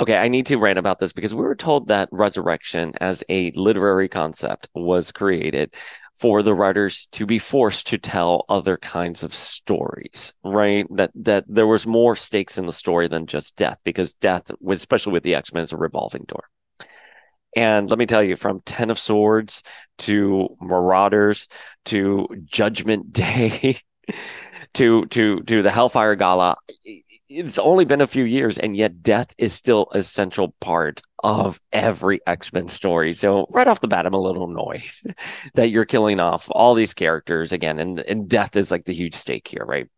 Okay, 0.00 0.16
I 0.16 0.28
need 0.28 0.46
to 0.46 0.56
rant 0.56 0.78
about 0.78 0.98
this 0.98 1.12
because 1.12 1.34
we 1.34 1.42
were 1.42 1.54
told 1.54 1.88
that 1.88 2.08
resurrection 2.12 2.92
as 3.00 3.22
a 3.28 3.52
literary 3.52 4.08
concept 4.08 4.68
was 4.74 5.12
created 5.12 5.74
for 6.14 6.42
the 6.42 6.54
writers 6.54 7.08
to 7.12 7.26
be 7.26 7.38
forced 7.38 7.88
to 7.88 7.98
tell 7.98 8.44
other 8.48 8.76
kinds 8.76 9.22
of 9.22 9.34
stories, 9.34 10.34
right? 10.44 10.86
That 10.90 11.10
that 11.14 11.44
there 11.48 11.66
was 11.66 11.86
more 11.86 12.16
stakes 12.16 12.58
in 12.58 12.66
the 12.66 12.72
story 12.72 13.08
than 13.08 13.26
just 13.26 13.56
death, 13.56 13.78
because 13.84 14.14
death, 14.14 14.50
especially 14.68 15.12
with 15.12 15.22
the 15.22 15.34
X 15.34 15.52
Men, 15.52 15.62
is 15.62 15.72
a 15.72 15.76
revolving 15.76 16.24
door. 16.28 16.44
And 17.54 17.90
let 17.90 17.98
me 17.98 18.06
tell 18.06 18.22
you, 18.22 18.36
from 18.36 18.60
Ten 18.64 18.90
of 18.90 18.98
Swords 18.98 19.62
to 19.98 20.56
Marauders 20.60 21.48
to 21.86 22.28
Judgment 22.44 23.12
Day 23.12 23.78
to 24.74 25.06
to 25.06 25.40
to 25.40 25.62
the 25.62 25.70
Hellfire 25.70 26.14
Gala, 26.14 26.56
it's 27.38 27.58
only 27.58 27.84
been 27.84 28.00
a 28.00 28.06
few 28.06 28.24
years, 28.24 28.58
and 28.58 28.76
yet 28.76 29.02
death 29.02 29.34
is 29.38 29.52
still 29.52 29.88
a 29.92 30.02
central 30.02 30.54
part 30.60 31.02
of 31.22 31.60
every 31.72 32.20
X 32.26 32.52
Men 32.52 32.68
story. 32.68 33.12
So 33.12 33.46
right 33.50 33.66
off 33.66 33.80
the 33.80 33.88
bat, 33.88 34.06
I'm 34.06 34.14
a 34.14 34.20
little 34.20 34.50
annoyed 34.50 34.82
that 35.54 35.70
you're 35.70 35.84
killing 35.84 36.20
off 36.20 36.48
all 36.50 36.74
these 36.74 36.94
characters 36.94 37.52
again, 37.52 37.78
and 37.78 38.00
and 38.00 38.28
death 38.28 38.56
is 38.56 38.70
like 38.70 38.84
the 38.84 38.94
huge 38.94 39.14
stake 39.14 39.48
here, 39.48 39.64
right? 39.64 39.88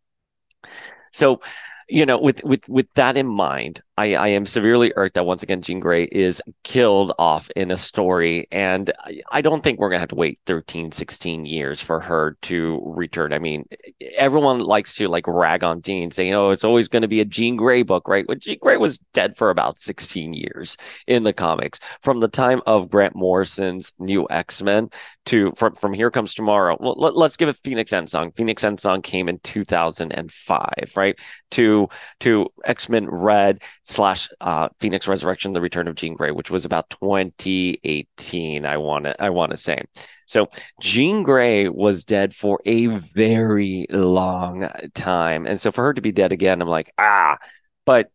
So 1.12 1.40
you 1.88 2.06
know, 2.06 2.18
with 2.18 2.42
with 2.44 2.68
with 2.68 2.88
that 2.94 3.16
in 3.16 3.26
mind, 3.26 3.80
I, 3.96 4.14
I 4.14 4.28
am 4.28 4.44
severely 4.44 4.92
irked 4.96 5.14
that 5.14 5.24
once 5.24 5.44
again 5.44 5.62
Jean 5.62 5.78
Grey 5.78 6.04
is 6.04 6.42
killed 6.64 7.12
off 7.16 7.48
in 7.54 7.70
a 7.70 7.76
story, 7.76 8.48
and 8.50 8.92
I, 8.98 9.20
I 9.30 9.40
don't 9.40 9.62
think 9.62 9.78
we're 9.78 9.88
gonna 9.88 10.00
have 10.00 10.08
to 10.08 10.16
wait 10.16 10.40
13, 10.46 10.90
16 10.90 11.46
years 11.46 11.80
for 11.80 12.00
her 12.00 12.36
to 12.42 12.82
return. 12.84 13.32
I 13.32 13.38
mean, 13.38 13.68
everyone 14.16 14.58
likes 14.58 14.94
to 14.96 15.06
like 15.06 15.28
rag 15.28 15.62
on 15.62 15.80
Jean, 15.80 16.10
saying, 16.10 16.34
"Oh, 16.34 16.50
it's 16.50 16.64
always 16.64 16.88
going 16.88 17.02
to 17.02 17.08
be 17.08 17.20
a 17.20 17.24
Jean 17.24 17.56
Grey 17.56 17.82
book," 17.82 18.08
right? 18.08 18.26
But 18.26 18.40
Jean 18.40 18.58
Grey 18.60 18.78
was 18.78 18.98
dead 19.12 19.36
for 19.36 19.50
about 19.50 19.78
16 19.78 20.32
years 20.32 20.76
in 21.06 21.22
the 21.22 21.32
comics, 21.32 21.78
from 22.02 22.18
the 22.18 22.28
time 22.28 22.62
of 22.66 22.90
Grant 22.90 23.14
Morrison's 23.14 23.92
New 24.00 24.26
X 24.28 24.60
Men 24.60 24.90
to 25.26 25.52
from 25.52 25.74
from 25.74 25.92
Here 25.92 26.10
Comes 26.10 26.34
Tomorrow. 26.34 26.78
Well, 26.80 26.96
let, 26.98 27.14
us 27.14 27.36
give 27.36 27.48
it 27.48 27.56
Phoenix 27.56 27.92
Endsong. 27.92 28.34
Phoenix 28.36 28.64
Endsong 28.64 29.04
came 29.04 29.28
in 29.28 29.38
2005, 29.38 30.72
right? 30.96 31.18
To 31.52 31.88
to 32.20 32.48
X 32.64 32.88
Men 32.88 33.08
Red 33.08 33.62
slash 33.84 34.28
uh, 34.40 34.68
Phoenix 34.80 35.06
Resurrection: 35.06 35.52
The 35.52 35.60
Return 35.60 35.88
of 35.88 35.94
Jean 35.94 36.14
Grey, 36.14 36.30
which 36.30 36.50
was 36.50 36.64
about 36.64 36.90
2018. 36.90 38.66
I 38.66 38.76
want 38.76 39.04
to 39.04 39.22
I 39.22 39.30
want 39.30 39.52
to 39.52 39.56
say. 39.56 39.82
So 40.26 40.48
Jean 40.80 41.22
Grey 41.22 41.68
was 41.68 42.04
dead 42.04 42.34
for 42.34 42.60
a 42.66 42.86
very 42.86 43.86
long 43.90 44.68
time, 44.94 45.46
and 45.46 45.60
so 45.60 45.70
for 45.70 45.84
her 45.84 45.94
to 45.94 46.02
be 46.02 46.12
dead 46.12 46.32
again, 46.32 46.60
I'm 46.60 46.68
like 46.68 46.92
ah. 46.98 47.38
But 47.84 48.10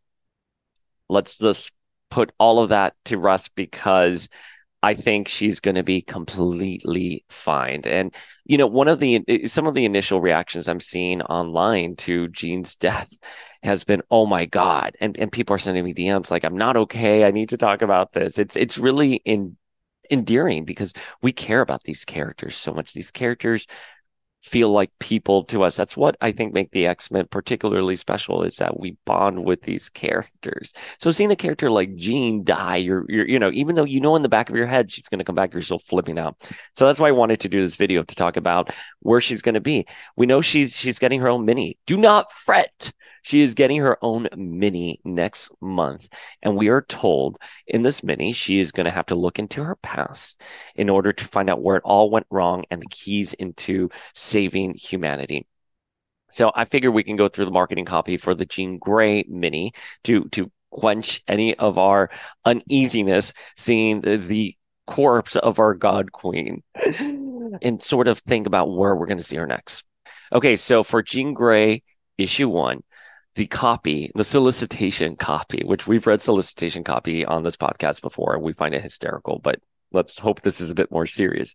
let's 1.09 1.37
just 1.37 1.71
put 2.09 2.31
all 2.39 2.61
of 2.61 2.69
that 2.69 2.95
to 3.05 3.17
rest 3.17 3.53
because 3.55 4.29
I 4.81 4.93
think 4.93 5.27
she's 5.27 5.59
going 5.59 5.75
to 5.75 5.83
be 5.83 6.01
completely 6.01 7.25
fine. 7.29 7.81
And 7.85 8.15
you 8.45 8.57
know, 8.57 8.67
one 8.67 8.87
of 8.87 8.99
the 8.99 9.47
some 9.47 9.67
of 9.67 9.73
the 9.73 9.85
initial 9.85 10.21
reactions 10.21 10.69
I'm 10.69 10.79
seeing 10.79 11.21
online 11.21 11.95
to 11.97 12.29
Jean's 12.29 12.75
death 12.77 13.11
has 13.63 13.83
been, 13.83 14.01
"Oh 14.11 14.25
my 14.25 14.45
god!" 14.45 14.95
and 15.01 15.17
and 15.17 15.31
people 15.31 15.55
are 15.55 15.59
sending 15.59 15.83
me 15.83 15.93
DMs 15.93 16.31
like, 16.31 16.43
"I'm 16.43 16.57
not 16.57 16.77
okay. 16.77 17.25
I 17.25 17.31
need 17.31 17.49
to 17.49 17.57
talk 17.57 17.81
about 17.81 18.13
this." 18.13 18.39
It's 18.39 18.55
it's 18.55 18.77
really 18.77 19.15
in 19.25 19.57
endearing 20.11 20.65
because 20.65 20.93
we 21.21 21.31
care 21.31 21.61
about 21.61 21.83
these 21.83 22.05
characters 22.05 22.55
so 22.57 22.73
much. 22.73 22.93
These 22.93 23.11
characters 23.11 23.67
feel 24.41 24.71
like 24.71 24.91
people 24.99 25.43
to 25.45 25.63
us. 25.63 25.75
That's 25.75 25.97
what 25.97 26.15
I 26.21 26.31
think 26.31 26.53
make 26.53 26.71
the 26.71 26.87
X-Men 26.87 27.27
particularly 27.29 27.95
special 27.95 28.43
is 28.43 28.55
that 28.57 28.79
we 28.79 28.97
bond 29.05 29.43
with 29.43 29.63
these 29.63 29.89
characters. 29.89 30.73
So 30.99 31.11
seeing 31.11 31.31
a 31.31 31.35
character 31.35 31.69
like 31.69 31.95
Jean 31.95 32.43
die, 32.43 32.77
you're, 32.77 33.05
you're 33.09 33.27
you 33.27 33.39
know, 33.39 33.51
even 33.51 33.75
though 33.75 33.83
you 33.83 33.99
know 33.99 34.15
in 34.15 34.23
the 34.23 34.29
back 34.29 34.49
of 34.49 34.55
your 34.55 34.65
head 34.65 34.91
she's 34.91 35.07
going 35.07 35.19
to 35.19 35.25
come 35.25 35.35
back, 35.35 35.53
you're 35.53 35.61
still 35.61 35.79
flipping 35.79 36.17
out. 36.17 36.35
So 36.73 36.85
that's 36.85 36.99
why 36.99 37.09
I 37.09 37.11
wanted 37.11 37.41
to 37.41 37.49
do 37.49 37.61
this 37.61 37.75
video 37.75 38.03
to 38.03 38.15
talk 38.15 38.37
about 38.37 38.73
where 39.01 39.21
she's 39.21 39.41
going 39.41 39.55
to 39.55 39.61
be. 39.61 39.85
We 40.15 40.25
know 40.25 40.41
she's 40.41 40.75
she's 40.75 40.99
getting 40.99 41.19
her 41.19 41.29
own 41.29 41.45
mini. 41.45 41.77
Do 41.85 41.97
not 41.97 42.31
fret. 42.31 42.93
She 43.21 43.41
is 43.41 43.53
getting 43.53 43.81
her 43.81 43.97
own 44.01 44.27
mini 44.35 45.01
next 45.03 45.51
month. 45.61 46.09
And 46.41 46.55
we 46.55 46.69
are 46.69 46.81
told 46.81 47.37
in 47.67 47.83
this 47.83 48.03
mini, 48.03 48.31
she 48.31 48.59
is 48.59 48.71
going 48.71 48.85
to 48.85 48.91
have 48.91 49.07
to 49.07 49.15
look 49.15 49.39
into 49.39 49.63
her 49.63 49.75
past 49.75 50.41
in 50.75 50.89
order 50.89 51.13
to 51.13 51.25
find 51.25 51.49
out 51.49 51.61
where 51.61 51.75
it 51.75 51.83
all 51.85 52.09
went 52.09 52.27
wrong 52.29 52.63
and 52.71 52.81
the 52.81 52.87
keys 52.89 53.33
into 53.33 53.89
saving 54.29 54.75
humanity. 54.75 55.45
So 56.31 56.51
I 56.55 56.65
figure 56.65 56.91
we 56.91 57.03
can 57.03 57.15
go 57.15 57.27
through 57.27 57.45
the 57.45 57.51
marketing 57.51 57.85
copy 57.85 58.17
for 58.17 58.35
the 58.35 58.45
Jean 58.45 58.77
Grey 58.77 59.25
mini 59.27 59.73
to, 60.03 60.25
to 60.29 60.51
quench 60.69 61.21
any 61.27 61.55
of 61.55 61.77
our 61.79 62.11
uneasiness 62.45 63.33
seeing 63.55 64.01
the, 64.01 64.55
corpse 64.89 65.35
of 65.35 65.59
our 65.59 65.75
God 65.75 66.11
Queen 66.11 66.63
and 67.61 67.81
sort 67.81 68.07
of 68.07 68.17
think 68.17 68.47
about 68.47 68.75
where 68.75 68.95
we're 68.95 69.05
going 69.05 69.19
to 69.19 69.23
see 69.23 69.37
her 69.37 69.45
next. 69.45 69.85
Okay, 70.33 70.55
so 70.55 70.83
for 70.83 71.03
Jean 71.03 71.33
Grey 71.33 71.83
issue 72.17 72.49
one, 72.49 72.81
the 73.35 73.45
copy, 73.45 74.11
the 74.15 74.23
solicitation 74.23 75.15
copy, 75.15 75.61
which 75.63 75.85
we've 75.85 76.07
read 76.07 76.21
solicitation 76.21 76.83
copy 76.83 77.23
on 77.23 77.43
this 77.43 77.55
podcast 77.55 78.01
before, 78.01 78.33
and 78.33 78.43
we 78.43 78.53
find 78.53 78.73
it 78.73 78.81
hysterical, 78.81 79.39
but 79.39 79.59
let's 79.91 80.17
hope 80.17 80.41
this 80.41 80.59
is 80.59 80.71
a 80.71 80.75
bit 80.75 80.91
more 80.91 81.05
serious. 81.05 81.53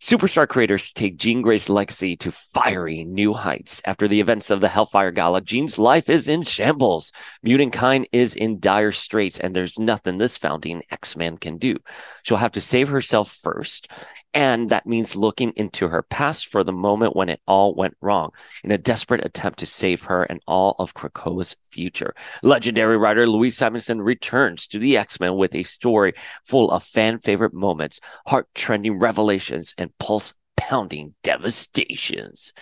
Superstar 0.00 0.46
creators 0.46 0.92
take 0.92 1.16
Jean 1.16 1.42
Grey's 1.42 1.68
legacy 1.68 2.16
to 2.18 2.30
fiery 2.30 3.04
new 3.04 3.32
heights. 3.32 3.82
After 3.84 4.06
the 4.06 4.20
events 4.20 4.48
of 4.48 4.60
the 4.60 4.68
Hellfire 4.68 5.10
Gala, 5.10 5.40
Jean's 5.40 5.76
life 5.76 6.08
is 6.08 6.28
in 6.28 6.44
shambles. 6.44 7.12
Mutant 7.42 7.72
kind 7.72 8.06
is 8.12 8.36
in 8.36 8.60
dire 8.60 8.92
straits, 8.92 9.40
and 9.40 9.56
there's 9.56 9.76
nothing 9.76 10.18
this 10.18 10.38
founding 10.38 10.82
X-Man 10.92 11.36
can 11.36 11.58
do. 11.58 11.78
She'll 12.22 12.36
have 12.36 12.52
to 12.52 12.60
save 12.60 12.90
herself 12.90 13.32
first, 13.42 13.88
and 14.34 14.68
that 14.70 14.86
means 14.86 15.16
looking 15.16 15.52
into 15.56 15.88
her 15.88 16.02
past 16.02 16.46
for 16.46 16.62
the 16.62 16.72
moment 16.72 17.16
when 17.16 17.28
it 17.28 17.40
all 17.46 17.74
went 17.74 17.96
wrong 18.00 18.30
in 18.62 18.70
a 18.70 18.78
desperate 18.78 19.24
attempt 19.24 19.58
to 19.60 19.66
save 19.66 20.02
her 20.02 20.24
and 20.24 20.40
all 20.46 20.76
of 20.78 20.94
Krakoa's 20.94 21.56
future. 21.70 22.14
Legendary 22.42 22.98
writer 22.98 23.26
Louise 23.26 23.56
Simonson 23.56 24.00
returns 24.02 24.66
to 24.68 24.78
the 24.78 24.96
X-Men 24.96 25.36
with 25.36 25.54
a 25.54 25.62
story 25.62 26.12
full 26.44 26.70
of 26.70 26.84
fan 26.84 27.18
favorite 27.18 27.54
moments, 27.54 28.00
heart 28.26 28.48
trending 28.54 28.98
revelations, 28.98 29.74
and 29.78 29.96
pulse 29.98 30.34
pounding 30.56 31.14
devastations. 31.22 32.52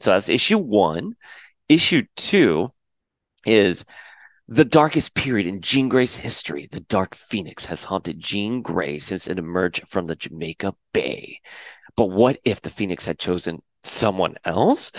So 0.00 0.10
that's 0.10 0.28
issue 0.28 0.58
one. 0.58 1.14
Issue 1.68 2.04
two 2.16 2.72
is 3.46 3.84
the 4.48 4.64
darkest 4.64 5.14
period 5.14 5.46
in 5.46 5.60
Jean 5.60 5.90
Grey's 5.90 6.16
history, 6.16 6.68
the 6.72 6.80
Dark 6.80 7.14
Phoenix 7.14 7.66
has 7.66 7.84
haunted 7.84 8.18
Jean 8.18 8.62
Grey 8.62 8.98
since 8.98 9.28
it 9.28 9.38
emerged 9.38 9.86
from 9.86 10.06
the 10.06 10.16
Jamaica 10.16 10.74
Bay. 10.94 11.40
But 11.96 12.06
what 12.06 12.40
if 12.44 12.62
the 12.62 12.70
Phoenix 12.70 13.04
had 13.06 13.18
chosen 13.18 13.60
someone 13.84 14.36
else? 14.46 14.90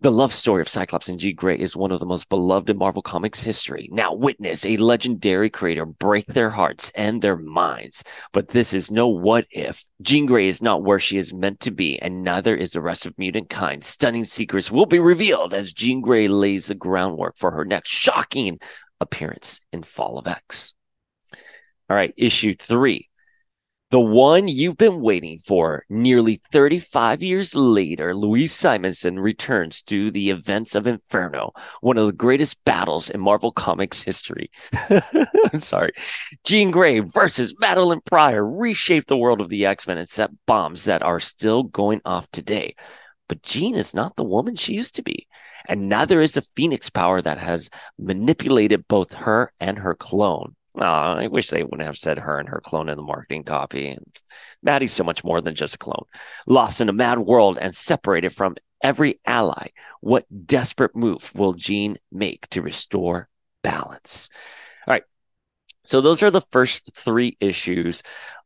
The 0.00 0.12
love 0.12 0.34
story 0.34 0.60
of 0.60 0.68
Cyclops 0.68 1.08
and 1.08 1.18
Jean 1.18 1.34
Grey 1.34 1.58
is 1.58 1.74
one 1.74 1.90
of 1.90 2.00
the 2.00 2.06
most 2.06 2.28
beloved 2.28 2.68
in 2.68 2.76
Marvel 2.76 3.00
Comics 3.00 3.42
history. 3.42 3.88
Now 3.90 4.12
witness 4.12 4.66
a 4.66 4.76
legendary 4.76 5.48
creator 5.48 5.86
break 5.86 6.26
their 6.26 6.50
hearts 6.50 6.92
and 6.94 7.22
their 7.22 7.36
minds. 7.36 8.04
But 8.32 8.48
this 8.48 8.74
is 8.74 8.90
no 8.90 9.08
what 9.08 9.46
if. 9.50 9.86
Jean 10.02 10.26
Grey 10.26 10.48
is 10.48 10.60
not 10.60 10.82
where 10.82 10.98
she 10.98 11.16
is 11.16 11.32
meant 11.32 11.60
to 11.60 11.70
be, 11.70 11.98
and 11.98 12.22
neither 12.22 12.54
is 12.54 12.72
the 12.72 12.82
rest 12.82 13.06
of 13.06 13.16
mutant 13.16 13.48
kind. 13.48 13.82
Stunning 13.82 14.24
secrets 14.24 14.70
will 14.70 14.84
be 14.84 14.98
revealed 14.98 15.54
as 15.54 15.72
Jean 15.72 16.02
Grey 16.02 16.28
lays 16.28 16.66
the 16.66 16.74
groundwork 16.74 17.38
for 17.38 17.52
her 17.52 17.64
next 17.64 17.88
shocking 17.88 18.60
appearance 19.00 19.60
in 19.72 19.82
Fall 19.82 20.18
of 20.18 20.26
X. 20.26 20.74
All 21.88 21.96
right, 21.96 22.12
issue 22.18 22.52
three 22.52 23.08
the 23.90 24.00
one 24.00 24.48
you've 24.48 24.76
been 24.76 25.00
waiting 25.00 25.38
for. 25.38 25.84
Nearly 25.88 26.40
35 26.50 27.22
years 27.22 27.54
later, 27.54 28.16
Louise 28.16 28.52
Simonson 28.52 29.20
returns 29.20 29.82
to 29.82 30.10
the 30.10 30.30
events 30.30 30.74
of 30.74 30.86
Inferno, 30.86 31.52
one 31.80 31.96
of 31.96 32.06
the 32.06 32.12
greatest 32.12 32.64
battles 32.64 33.08
in 33.08 33.20
Marvel 33.20 33.52
Comics 33.52 34.02
history. 34.02 34.50
I'm 35.52 35.60
sorry. 35.60 35.92
Jean 36.44 36.70
Grey 36.72 36.98
versus 36.98 37.54
Madelyne 37.62 38.04
Pryor 38.04 38.44
reshaped 38.44 39.06
the 39.06 39.16
world 39.16 39.40
of 39.40 39.48
the 39.48 39.66
X 39.66 39.86
Men 39.86 39.98
and 39.98 40.08
set 40.08 40.30
bombs 40.46 40.84
that 40.84 41.02
are 41.02 41.20
still 41.20 41.62
going 41.62 42.00
off 42.04 42.28
today. 42.32 42.74
But 43.28 43.42
Jean 43.42 43.76
is 43.76 43.94
not 43.94 44.16
the 44.16 44.24
woman 44.24 44.56
she 44.56 44.74
used 44.74 44.96
to 44.96 45.02
be, 45.02 45.26
and 45.68 45.88
neither 45.88 46.20
is 46.20 46.34
the 46.34 46.46
Phoenix 46.56 46.90
power 46.90 47.22
that 47.22 47.38
has 47.38 47.70
manipulated 47.98 48.86
both 48.88 49.12
her 49.12 49.52
and 49.60 49.78
her 49.78 49.94
clone. 49.94 50.55
Oh, 50.78 50.82
I 50.82 51.28
wish 51.28 51.48
they 51.48 51.62
wouldn't 51.62 51.86
have 51.86 51.96
said 51.96 52.18
her 52.18 52.38
and 52.38 52.48
her 52.48 52.60
clone 52.62 52.90
in 52.90 52.96
the 52.96 53.02
marketing 53.02 53.44
copy. 53.44 53.96
Maddie's 54.62 54.92
so 54.92 55.04
much 55.04 55.24
more 55.24 55.40
than 55.40 55.54
just 55.54 55.76
a 55.76 55.78
clone. 55.78 56.04
Lost 56.46 56.80
in 56.82 56.90
a 56.90 56.92
mad 56.92 57.18
world 57.18 57.56
and 57.58 57.74
separated 57.74 58.30
from 58.30 58.56
every 58.82 59.18
ally, 59.24 59.68
what 60.00 60.26
desperate 60.46 60.94
move 60.94 61.32
will 61.34 61.54
Jean 61.54 61.96
make 62.12 62.46
to 62.50 62.60
restore 62.60 63.28
balance? 63.62 64.28
All 64.86 64.92
right. 64.92 65.04
So 65.84 66.00
those 66.02 66.22
are 66.22 66.30
the 66.30 66.42
first 66.42 66.90
three 66.94 67.38
issues 67.40 68.02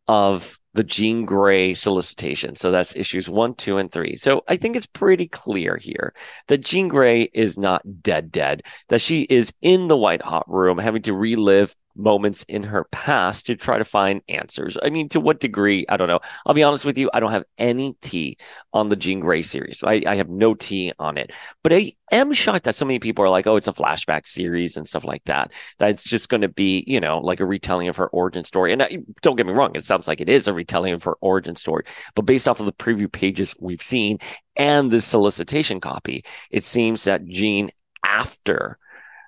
of 0.06 0.58
the 0.74 0.84
Jean 0.84 1.24
Grey 1.24 1.74
solicitation. 1.74 2.54
So 2.54 2.70
that's 2.70 2.94
issues 2.94 3.28
one, 3.28 3.54
two, 3.54 3.78
and 3.78 3.90
three. 3.90 4.16
So 4.16 4.42
I 4.46 4.56
think 4.56 4.76
it's 4.76 4.86
pretty 4.86 5.26
clear 5.26 5.76
here 5.76 6.14
that 6.46 6.64
Jean 6.64 6.88
Grey 6.88 7.22
is 7.34 7.58
not 7.58 8.02
dead, 8.02 8.30
dead, 8.30 8.62
that 8.88 9.00
she 9.00 9.22
is 9.22 9.52
in 9.60 9.88
the 9.88 9.96
white 9.96 10.22
hot 10.22 10.48
room 10.48 10.78
having 10.78 11.02
to 11.02 11.14
relive 11.14 11.74
moments 11.96 12.44
in 12.48 12.62
her 12.62 12.84
past 12.92 13.46
to 13.46 13.56
try 13.56 13.78
to 13.78 13.84
find 13.84 14.22
answers. 14.28 14.76
I 14.82 14.90
mean, 14.90 15.08
to 15.10 15.20
what 15.20 15.40
degree? 15.40 15.84
I 15.88 15.96
don't 15.96 16.08
know. 16.08 16.20
I'll 16.46 16.54
be 16.54 16.62
honest 16.62 16.84
with 16.84 16.98
you. 16.98 17.10
I 17.12 17.20
don't 17.20 17.32
have 17.32 17.44
any 17.58 17.94
tea 18.00 18.38
on 18.72 18.88
the 18.88 18.96
Jean 18.96 19.20
Grey 19.20 19.42
series. 19.42 19.82
I, 19.82 20.02
I 20.06 20.16
have 20.16 20.28
no 20.28 20.54
tea 20.54 20.92
on 20.98 21.18
it. 21.18 21.32
But 21.62 21.72
I 21.72 21.92
am 22.12 22.32
shocked 22.32 22.64
that 22.64 22.74
so 22.74 22.84
many 22.84 22.98
people 22.98 23.24
are 23.24 23.28
like, 23.28 23.46
oh, 23.46 23.56
it's 23.56 23.68
a 23.68 23.72
flashback 23.72 24.26
series 24.26 24.76
and 24.76 24.88
stuff 24.88 25.04
like 25.04 25.24
that. 25.24 25.52
That 25.78 25.90
it's 25.90 26.04
just 26.04 26.28
going 26.28 26.42
to 26.42 26.48
be, 26.48 26.84
you 26.86 27.00
know, 27.00 27.18
like 27.18 27.40
a 27.40 27.46
retelling 27.46 27.88
of 27.88 27.96
her 27.96 28.08
origin 28.08 28.44
story. 28.44 28.72
And 28.72 28.82
I, 28.82 28.98
don't 29.22 29.36
get 29.36 29.46
me 29.46 29.52
wrong. 29.52 29.72
It 29.74 29.84
sounds 29.84 30.08
like 30.08 30.20
it 30.20 30.28
is 30.28 30.48
a 30.48 30.52
retelling 30.52 30.94
of 30.94 31.04
her 31.04 31.16
origin 31.20 31.56
story. 31.56 31.84
But 32.14 32.22
based 32.22 32.48
off 32.48 32.60
of 32.60 32.66
the 32.66 32.72
preview 32.72 33.10
pages 33.10 33.54
we've 33.58 33.82
seen 33.82 34.18
and 34.56 34.90
the 34.90 35.00
solicitation 35.00 35.80
copy, 35.80 36.24
it 36.50 36.64
seems 36.64 37.04
that 37.04 37.26
Jean, 37.26 37.70
after 38.04 38.78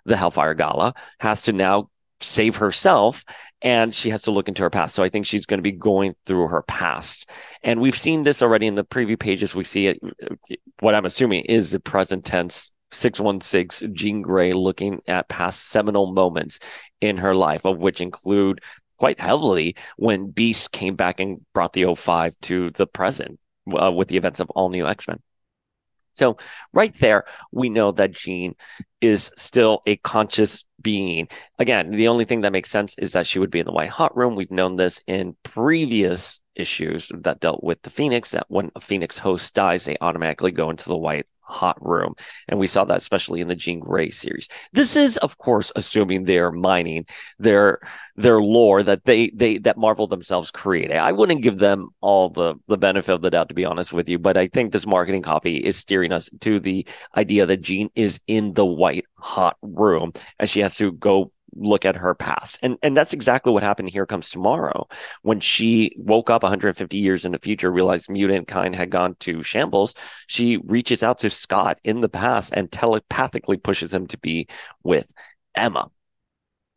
the 0.04 0.16
Hellfire 0.16 0.54
Gala, 0.54 0.94
has 1.20 1.42
to 1.42 1.52
now 1.52 1.88
save 2.22 2.56
herself 2.56 3.24
and 3.60 3.94
she 3.94 4.10
has 4.10 4.22
to 4.22 4.30
look 4.30 4.48
into 4.48 4.62
her 4.62 4.70
past. 4.70 4.94
So 4.94 5.02
I 5.02 5.08
think 5.08 5.26
she's 5.26 5.46
going 5.46 5.58
to 5.58 5.62
be 5.62 5.72
going 5.72 6.14
through 6.26 6.48
her 6.48 6.62
past. 6.62 7.30
And 7.62 7.80
we've 7.80 7.96
seen 7.96 8.22
this 8.22 8.42
already 8.42 8.66
in 8.66 8.74
the 8.74 8.84
preview 8.84 9.18
pages. 9.18 9.54
We 9.54 9.64
see 9.64 9.88
it, 9.88 10.00
what 10.80 10.94
I'm 10.94 11.04
assuming 11.04 11.44
is 11.44 11.70
the 11.70 11.80
present 11.80 12.24
tense 12.24 12.70
616 12.92 13.94
Jean 13.94 14.22
Grey 14.22 14.52
looking 14.52 15.00
at 15.06 15.28
past 15.28 15.68
seminal 15.68 16.12
moments 16.12 16.60
in 17.00 17.16
her 17.16 17.34
life, 17.34 17.64
of 17.64 17.78
which 17.78 18.00
include 18.00 18.60
quite 18.98 19.18
heavily 19.18 19.74
when 19.96 20.30
Beast 20.30 20.72
came 20.72 20.94
back 20.94 21.18
and 21.18 21.40
brought 21.54 21.72
the 21.72 21.82
O5 21.82 22.34
to 22.42 22.70
the 22.70 22.86
present 22.86 23.40
uh, 23.74 23.90
with 23.90 24.08
the 24.08 24.16
events 24.16 24.40
of 24.40 24.50
All 24.50 24.68
New 24.68 24.86
X 24.86 25.08
Men. 25.08 25.20
So, 26.14 26.36
right 26.72 26.92
there, 26.94 27.24
we 27.52 27.68
know 27.68 27.92
that 27.92 28.12
Jean 28.12 28.54
is 29.00 29.32
still 29.36 29.82
a 29.86 29.96
conscious 29.96 30.64
being. 30.80 31.28
Again, 31.58 31.90
the 31.90 32.08
only 32.08 32.24
thing 32.24 32.42
that 32.42 32.52
makes 32.52 32.70
sense 32.70 32.96
is 32.98 33.12
that 33.12 33.26
she 33.26 33.38
would 33.38 33.50
be 33.50 33.60
in 33.60 33.66
the 33.66 33.72
White 33.72 33.90
Hot 33.90 34.16
Room. 34.16 34.36
We've 34.36 34.50
known 34.50 34.76
this 34.76 35.02
in 35.06 35.36
previous 35.42 36.40
issues 36.54 37.10
that 37.20 37.40
dealt 37.40 37.64
with 37.64 37.80
the 37.82 37.90
Phoenix, 37.90 38.32
that 38.32 38.46
when 38.48 38.70
a 38.74 38.80
Phoenix 38.80 39.18
host 39.18 39.54
dies, 39.54 39.84
they 39.84 39.96
automatically 40.00 40.52
go 40.52 40.70
into 40.70 40.88
the 40.88 40.96
White 40.96 41.26
hot 41.52 41.76
room. 41.80 42.14
And 42.48 42.58
we 42.58 42.66
saw 42.66 42.84
that 42.84 42.96
especially 42.96 43.40
in 43.40 43.48
the 43.48 43.54
Jean 43.54 43.80
Grey 43.80 44.10
series. 44.10 44.48
This 44.72 44.96
is, 44.96 45.16
of 45.18 45.38
course, 45.38 45.70
assuming 45.76 46.24
they're 46.24 46.50
mining 46.50 47.06
their 47.38 47.80
their 48.16 48.40
lore 48.40 48.82
that 48.82 49.04
they 49.04 49.30
they 49.30 49.58
that 49.58 49.78
Marvel 49.78 50.06
themselves 50.06 50.50
created. 50.50 50.96
I 50.96 51.12
wouldn't 51.12 51.42
give 51.42 51.58
them 51.58 51.88
all 52.00 52.30
the 52.30 52.54
the 52.68 52.78
benefit 52.78 53.12
of 53.12 53.22
the 53.22 53.30
doubt, 53.30 53.48
to 53.48 53.54
be 53.54 53.64
honest 53.64 53.92
with 53.92 54.08
you, 54.08 54.18
but 54.18 54.36
I 54.36 54.48
think 54.48 54.72
this 54.72 54.86
marketing 54.86 55.22
copy 55.22 55.56
is 55.56 55.76
steering 55.76 56.12
us 56.12 56.30
to 56.40 56.58
the 56.60 56.86
idea 57.16 57.46
that 57.46 57.62
Jean 57.62 57.90
is 57.94 58.20
in 58.26 58.54
the 58.54 58.66
white 58.66 59.06
hot 59.14 59.56
room 59.62 60.12
and 60.38 60.48
she 60.48 60.60
has 60.60 60.76
to 60.76 60.92
go 60.92 61.32
look 61.54 61.84
at 61.84 61.96
her 61.96 62.14
past. 62.14 62.58
And 62.62 62.78
and 62.82 62.96
that's 62.96 63.12
exactly 63.12 63.52
what 63.52 63.62
happened 63.62 63.90
here 63.90 64.06
comes 64.06 64.30
tomorrow 64.30 64.88
when 65.22 65.40
she 65.40 65.94
woke 65.96 66.30
up 66.30 66.42
150 66.42 66.96
years 66.96 67.24
in 67.24 67.32
the 67.32 67.38
future 67.38 67.70
realized 67.70 68.10
mutant 68.10 68.48
kind 68.48 68.74
had 68.74 68.90
gone 68.90 69.16
to 69.20 69.42
shambles, 69.42 69.94
she 70.26 70.58
reaches 70.58 71.02
out 71.02 71.18
to 71.20 71.30
Scott 71.30 71.78
in 71.84 72.00
the 72.00 72.08
past 72.08 72.52
and 72.54 72.70
telepathically 72.70 73.56
pushes 73.56 73.92
him 73.92 74.06
to 74.08 74.18
be 74.18 74.48
with 74.82 75.12
Emma. 75.54 75.90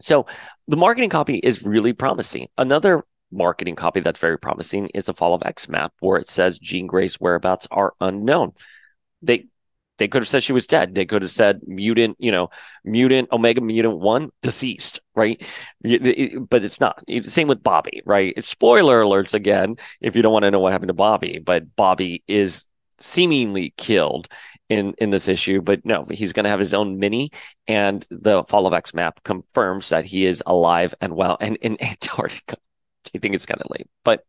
So 0.01 0.25
the 0.67 0.77
marketing 0.77 1.09
copy 1.09 1.37
is 1.37 1.63
really 1.63 1.93
promising. 1.93 2.47
Another 2.57 3.05
marketing 3.31 3.75
copy 3.75 3.99
that's 3.99 4.19
very 4.19 4.37
promising 4.37 4.87
is 4.93 5.05
the 5.05 5.13
Fall 5.13 5.33
of 5.33 5.43
X 5.45 5.69
map 5.69 5.93
where 5.99 6.17
it 6.17 6.27
says 6.27 6.59
Jean 6.59 6.87
Grey's 6.87 7.15
whereabouts 7.15 7.67
are 7.71 7.93
unknown. 7.99 8.53
They 9.21 9.47
they 9.97 10.07
could 10.07 10.23
have 10.23 10.27
said 10.27 10.43
she 10.43 10.53
was 10.53 10.67
dead. 10.67 10.95
They 10.95 11.05
could 11.05 11.21
have 11.21 11.31
said 11.31 11.61
mutant, 11.65 12.17
you 12.19 12.31
know, 12.31 12.49
mutant 12.83 13.31
Omega 13.31 13.61
mutant 13.61 13.97
one 13.97 14.29
deceased, 14.41 15.01
right? 15.15 15.41
But 15.81 16.63
it's 16.63 16.79
not. 16.79 17.03
Same 17.21 17.47
with 17.47 17.63
Bobby, 17.63 18.01
right? 18.05 18.41
Spoiler 18.43 19.01
alerts 19.01 19.33
again 19.33 19.75
if 20.01 20.15
you 20.15 20.21
don't 20.21 20.33
want 20.33 20.43
to 20.43 20.51
know 20.51 20.59
what 20.59 20.73
happened 20.73 20.89
to 20.89 20.93
Bobby, 20.93 21.39
but 21.39 21.75
Bobby 21.75 22.23
is 22.27 22.65
seemingly 22.99 23.73
killed 23.77 24.27
in 24.69 24.93
in 24.97 25.09
this 25.09 25.27
issue 25.27 25.61
but 25.61 25.85
no 25.85 26.05
he's 26.09 26.33
going 26.33 26.45
to 26.45 26.49
have 26.49 26.59
his 26.59 26.73
own 26.73 26.97
mini 26.97 27.29
and 27.67 28.07
the 28.09 28.43
fall 28.45 28.65
of 28.65 28.73
x 28.73 28.93
map 28.93 29.21
confirms 29.23 29.89
that 29.89 30.05
he 30.05 30.25
is 30.25 30.41
alive 30.45 30.95
and 31.01 31.13
well 31.13 31.37
and 31.41 31.57
in 31.57 31.77
antarctica 31.83 32.55
i 33.13 33.17
think 33.17 33.35
it's 33.35 33.45
kind 33.45 33.61
of 33.61 33.69
late 33.69 33.87
but 34.05 34.23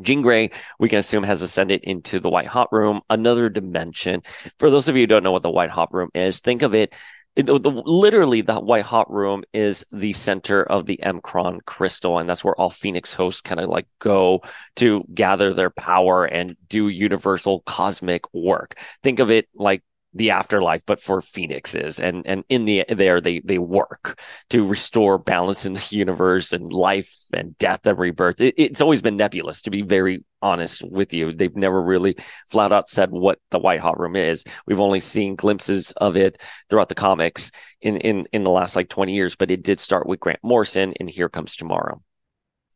Jean 0.00 0.22
Grey, 0.22 0.50
we 0.78 0.88
can 0.88 0.98
assume, 0.98 1.22
has 1.22 1.42
ascended 1.42 1.82
into 1.84 2.20
the 2.20 2.30
White 2.30 2.46
Hot 2.46 2.72
Room, 2.72 3.02
another 3.10 3.48
dimension. 3.48 4.22
For 4.58 4.70
those 4.70 4.88
of 4.88 4.96
you 4.96 5.02
who 5.02 5.06
don't 5.06 5.22
know 5.22 5.32
what 5.32 5.42
the 5.42 5.50
White 5.50 5.70
Hot 5.70 5.92
Room 5.92 6.10
is, 6.14 6.40
think 6.40 6.62
of 6.62 6.74
it. 6.74 6.94
the, 7.36 7.42
the, 7.42 7.70
literally, 7.70 8.40
the 8.40 8.58
White 8.60 8.84
Hot 8.84 9.10
Room 9.10 9.44
is 9.52 9.84
the 9.92 10.12
center 10.12 10.62
of 10.62 10.86
the 10.86 11.00
M'Kraan 11.02 11.64
crystal, 11.64 12.18
and 12.18 12.28
that's 12.28 12.44
where 12.44 12.58
all 12.58 12.70
Phoenix 12.70 13.14
hosts 13.14 13.40
kind 13.40 13.60
of 13.60 13.68
like 13.68 13.86
go 13.98 14.42
to 14.76 15.04
gather 15.12 15.54
their 15.54 15.70
power 15.70 16.24
and 16.24 16.56
do 16.68 16.88
universal 16.88 17.60
cosmic 17.60 18.22
work. 18.34 18.78
Think 19.02 19.18
of 19.18 19.30
it 19.30 19.48
like 19.54 19.82
the 20.14 20.30
afterlife, 20.30 20.82
but 20.86 21.00
for 21.00 21.20
phoenixes. 21.20 21.98
And 21.98 22.26
and 22.26 22.44
in 22.48 22.64
the 22.64 22.84
there 22.88 23.20
they 23.20 23.40
they 23.40 23.58
work 23.58 24.20
to 24.50 24.66
restore 24.66 25.18
balance 25.18 25.64
in 25.64 25.72
the 25.72 25.88
universe 25.96 26.52
and 26.52 26.72
life 26.72 27.14
and 27.32 27.56
death 27.58 27.86
and 27.86 27.98
rebirth. 27.98 28.40
It, 28.40 28.54
it's 28.56 28.80
always 28.80 29.02
been 29.02 29.16
nebulous, 29.16 29.62
to 29.62 29.70
be 29.70 29.82
very 29.82 30.24
honest 30.42 30.82
with 30.82 31.14
you. 31.14 31.32
They've 31.32 31.56
never 31.56 31.82
really 31.82 32.16
flat 32.48 32.72
out 32.72 32.88
said 32.88 33.10
what 33.10 33.38
the 33.50 33.58
White 33.58 33.80
Hot 33.80 33.98
Room 33.98 34.16
is. 34.16 34.44
We've 34.66 34.80
only 34.80 35.00
seen 35.00 35.36
glimpses 35.36 35.92
of 35.96 36.16
it 36.16 36.40
throughout 36.68 36.88
the 36.88 36.94
comics 36.94 37.50
in 37.80 37.96
in 37.98 38.26
in 38.32 38.44
the 38.44 38.50
last 38.50 38.76
like 38.76 38.88
twenty 38.88 39.14
years. 39.14 39.36
But 39.36 39.50
it 39.50 39.62
did 39.62 39.80
start 39.80 40.06
with 40.06 40.20
Grant 40.20 40.40
Morrison, 40.42 40.94
and 41.00 41.08
Here 41.08 41.28
Comes 41.28 41.56
Tomorrow 41.56 42.02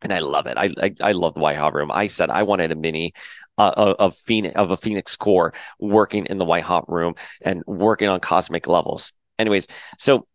and 0.02 0.12
I 0.12 0.18
love 0.18 0.46
it. 0.46 0.58
I, 0.58 0.72
I, 0.80 0.94
I 1.00 1.12
love 1.12 1.34
the 1.34 1.40
White 1.40 1.56
Hot 1.56 1.74
Room. 1.74 1.90
I 1.90 2.06
said 2.06 2.30
I 2.30 2.42
wanted 2.42 2.70
a 2.70 2.76
mini 2.76 3.12
uh, 3.58 3.94
of 3.98 4.16
Phoenix 4.16 4.56
of 4.56 4.70
a 4.70 4.76
Phoenix 4.76 5.16
core 5.16 5.52
working 5.78 6.26
in 6.26 6.38
the 6.38 6.44
White 6.44 6.62
Hot 6.64 6.90
Room 6.90 7.14
and 7.40 7.62
working 7.66 8.08
on 8.08 8.20
cosmic 8.20 8.66
levels. 8.66 9.12
Anyways, 9.38 9.66
so 9.98 10.26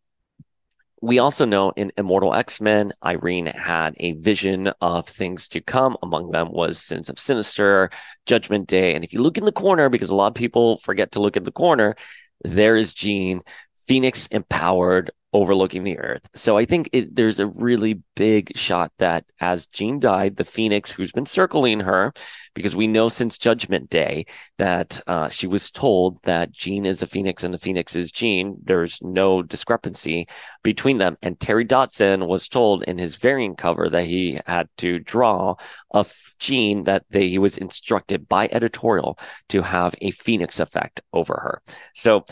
we 1.02 1.18
also 1.18 1.46
know 1.46 1.72
in 1.76 1.92
Immortal 1.98 2.34
X 2.34 2.62
Men, 2.62 2.94
Irene 3.04 3.48
had 3.48 3.96
a 4.00 4.14
vision 4.14 4.72
of 4.82 5.08
things 5.08 5.48
to 5.50 5.62
come. 5.62 5.98
Among 6.04 6.30
them 6.32 6.52
was 6.52 6.80
Sins 6.80 7.10
of 7.10 7.18
Sinister, 7.18 7.90
Judgment 8.28 8.68
Day, 8.68 8.94
and 8.94 9.04
if 9.04 9.12
you 9.12 9.22
look 9.22 9.38
in 9.38 9.46
the 9.46 9.52
corner, 9.52 9.90
because 9.90 10.12
a 10.12 10.16
lot 10.16 10.28
of 10.28 10.36
people 10.36 10.78
forget 10.78 11.14
to 11.14 11.22
look 11.22 11.36
in 11.36 11.44
the 11.44 11.52
corner, 11.52 11.96
there 12.44 12.76
is 12.78 12.94
Jean, 12.94 13.42
Phoenix 13.86 14.28
empowered, 14.28 15.12
overlooking 15.34 15.86
the 15.86 15.98
earth. 15.98 16.28
So 16.34 16.58
I 16.58 16.66
think 16.66 16.90
it, 16.92 17.16
there's 17.16 17.40
a 17.40 17.48
really 17.48 18.02
big 18.16 18.58
shot 18.58 18.92
that 18.98 19.24
as 19.40 19.66
Jean 19.68 19.98
died, 20.00 20.36
the 20.36 20.44
Phoenix 20.44 20.92
who's 20.92 21.14
been 21.14 21.26
circling 21.26 21.80
her, 21.80 22.12
because 22.54 22.76
we 22.76 22.86
know 22.86 23.08
since 23.08 23.38
Judgment 23.38 23.90
Day 23.90 24.26
that 24.58 25.02
uh, 25.08 25.30
she 25.30 25.48
was 25.48 25.72
told 25.72 26.22
that 26.24 26.52
Jean 26.52 26.86
is 26.86 27.02
a 27.02 27.08
Phoenix 27.08 27.46
and 27.46 27.54
the 27.54 27.58
Phoenix 27.58 27.96
is 27.96 28.12
Jean. 28.12 28.58
There's 28.62 29.02
no 29.02 29.42
discrepancy 29.42 30.28
between 30.64 30.98
them. 30.98 31.18
And 31.22 31.40
Terry 31.40 31.64
Dodson 31.64 32.28
was 32.28 32.50
told 32.50 32.84
in 32.84 32.98
his 32.98 33.16
variant 33.16 33.58
cover 33.58 33.90
that 33.90 34.04
he 34.04 34.38
had 34.46 34.68
to 34.80 35.00
draw 35.00 35.56
a 35.94 36.06
Jean 36.40 36.84
that 36.84 37.06
they, 37.10 37.30
he 37.30 37.38
was 37.38 37.58
instructed 37.58 38.28
by 38.28 38.50
editorial 38.52 39.18
to 39.48 39.62
have 39.62 39.96
a 40.02 40.12
Phoenix 40.12 40.60
effect 40.60 41.00
over 41.14 41.36
her. 41.36 41.62
So 41.94 42.26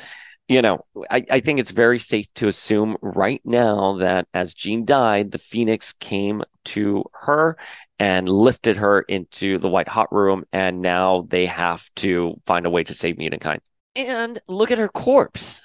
you 0.49 0.63
know, 0.63 0.83
I, 1.12 1.23
I 1.29 1.39
think 1.41 1.59
it's 1.59 1.69
very 1.69 1.99
safe 1.99 2.33
to 2.33 2.47
assume 2.47 2.97
right 3.03 3.39
now 3.45 3.97
that 3.99 4.27
as 4.33 4.55
Jean 4.55 4.83
died, 4.83 5.31
the 5.31 5.38
Phoenix 5.38 5.93
came 5.93 6.43
to 6.65 7.05
her 7.13 7.55
and 7.99 8.27
lifted 8.27 8.77
her 8.77 9.01
into 9.01 9.59
the 9.59 9.69
white 9.69 9.88
hot 9.88 10.12
room, 10.12 10.43
and 10.51 10.81
now 10.81 11.27
they 11.29 11.45
have 11.45 11.88
to 11.97 12.33
find 12.47 12.65
a 12.65 12.69
way 12.71 12.83
to 12.83 12.95
save 12.95 13.19
mutant 13.19 13.43
kind. 13.43 13.62
And 13.95 14.39
look 14.47 14.71
at 14.71 14.79
her 14.79 14.88
corpse, 14.88 15.62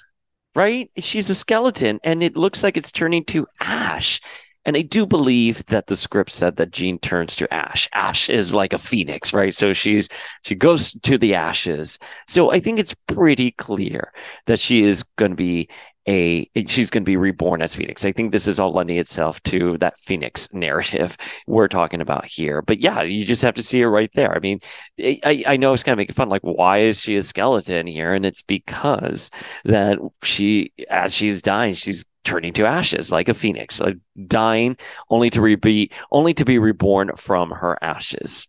right? 0.53 0.87
She's 0.99 1.31
a 1.31 1.35
skeleton, 1.35 1.99
and 2.03 2.21
it 2.21 2.37
looks 2.37 2.61
like 2.61 2.77
it's 2.77 2.91
turning 2.91 3.25
to 3.25 3.47
ash. 3.59 4.21
And 4.65 4.75
I 4.75 4.81
do 4.81 5.05
believe 5.05 5.65
that 5.67 5.87
the 5.87 5.95
script 5.95 6.31
said 6.31 6.55
that 6.57 6.71
Jean 6.71 6.97
turns 6.99 7.35
to 7.37 7.53
ash. 7.53 7.87
Ash 7.93 8.29
is 8.29 8.53
like 8.53 8.73
a 8.73 8.77
phoenix, 8.77 9.33
right? 9.33 9.53
So 9.53 9.73
she's 9.73 10.09
she 10.43 10.55
goes 10.55 10.91
to 10.91 11.17
the 11.17 11.35
ashes. 11.35 11.99
So 12.27 12.51
I 12.51 12.59
think 12.59 12.79
it's 12.79 12.95
pretty 13.07 13.51
clear 13.51 14.11
that 14.47 14.59
she 14.59 14.83
is 14.83 15.03
going 15.17 15.31
to 15.31 15.35
be 15.35 15.69
a 16.07 16.49
she's 16.67 16.89
going 16.89 17.03
to 17.03 17.09
be 17.09 17.17
reborn 17.17 17.61
as 17.61 17.75
Phoenix. 17.75 18.05
I 18.05 18.11
think 18.11 18.31
this 18.31 18.47
is 18.47 18.59
all 18.59 18.71
lending 18.71 18.97
itself 18.97 19.41
to 19.43 19.77
that 19.79 19.97
Phoenix 19.97 20.47
narrative 20.53 21.17
we're 21.47 21.67
talking 21.67 22.01
about 22.01 22.25
here. 22.25 22.61
But 22.61 22.81
yeah, 22.81 23.01
you 23.01 23.25
just 23.25 23.41
have 23.41 23.55
to 23.55 23.63
see 23.63 23.81
her 23.81 23.89
right 23.89 24.11
there. 24.13 24.35
I 24.35 24.39
mean, 24.39 24.59
I, 24.99 25.43
I 25.47 25.57
know 25.57 25.73
it's 25.73 25.83
kind 25.83 25.93
of 25.93 25.97
making 25.97 26.15
fun, 26.15 26.29
like 26.29 26.43
why 26.43 26.79
is 26.79 27.01
she 27.01 27.15
a 27.15 27.23
skeleton 27.23 27.87
here? 27.87 28.13
And 28.13 28.25
it's 28.25 28.41
because 28.41 29.31
that 29.65 29.97
she, 30.23 30.71
as 30.89 31.13
she's 31.13 31.41
dying, 31.41 31.73
she's 31.73 32.05
turning 32.25 32.53
to 32.53 32.65
ashes 32.65 33.11
like 33.11 33.29
a 33.29 33.33
phoenix, 33.33 33.79
like 33.79 33.97
dying 34.27 34.75
only 35.09 35.29
to 35.29 35.57
be 35.57 35.91
only 36.11 36.33
to 36.33 36.45
be 36.45 36.59
reborn 36.59 37.11
from 37.15 37.51
her 37.51 37.77
ashes. 37.81 38.47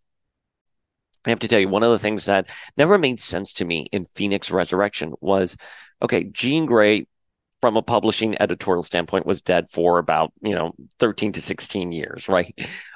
I 1.24 1.30
have 1.30 1.40
to 1.40 1.48
tell 1.48 1.60
you, 1.60 1.68
one 1.68 1.82
of 1.82 1.90
the 1.90 1.98
things 1.98 2.26
that 2.26 2.48
never 2.76 2.98
made 2.98 3.20
sense 3.20 3.52
to 3.54 3.64
me 3.64 3.86
in 3.92 4.06
Phoenix 4.14 4.50
Resurrection 4.50 5.12
was 5.20 5.56
okay, 6.00 6.24
Jean 6.24 6.66
Grey, 6.66 7.06
from 7.60 7.76
a 7.76 7.82
publishing 7.82 8.40
editorial 8.40 8.82
standpoint, 8.82 9.26
was 9.26 9.42
dead 9.42 9.68
for 9.68 9.98
about, 9.98 10.32
you 10.42 10.54
know, 10.54 10.74
13 11.00 11.32
to 11.32 11.42
16 11.42 11.90
years, 11.90 12.28
right? 12.28 12.54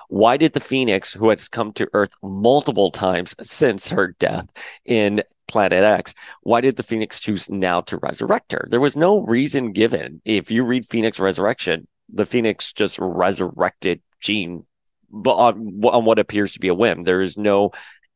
Why 0.08 0.36
did 0.36 0.52
the 0.52 0.60
Phoenix, 0.60 1.12
who 1.12 1.28
has 1.30 1.48
come 1.48 1.72
to 1.74 1.88
Earth 1.92 2.12
multiple 2.22 2.90
times 2.90 3.34
since 3.42 3.90
her 3.90 4.14
death 4.18 4.46
in 4.84 5.22
Planet 5.50 5.82
X, 5.82 6.14
why 6.42 6.60
did 6.60 6.76
the 6.76 6.82
Phoenix 6.82 7.20
choose 7.20 7.50
now 7.50 7.80
to 7.82 7.98
resurrect 7.98 8.52
her? 8.52 8.66
There 8.70 8.80
was 8.80 8.96
no 8.96 9.20
reason 9.20 9.72
given. 9.72 10.22
If 10.24 10.50
you 10.50 10.64
read 10.64 10.86
Phoenix 10.86 11.18
Resurrection, 11.18 11.86
the 12.08 12.26
Phoenix 12.26 12.72
just 12.72 12.98
resurrected 13.00 14.00
Jean 14.20 14.64
on, 15.12 15.80
on 15.84 16.04
what 16.04 16.18
appears 16.18 16.52
to 16.52 16.60
be 16.60 16.68
a 16.68 16.74
whim. 16.74 17.04
There 17.04 17.20
is 17.20 17.36
no 17.36 17.72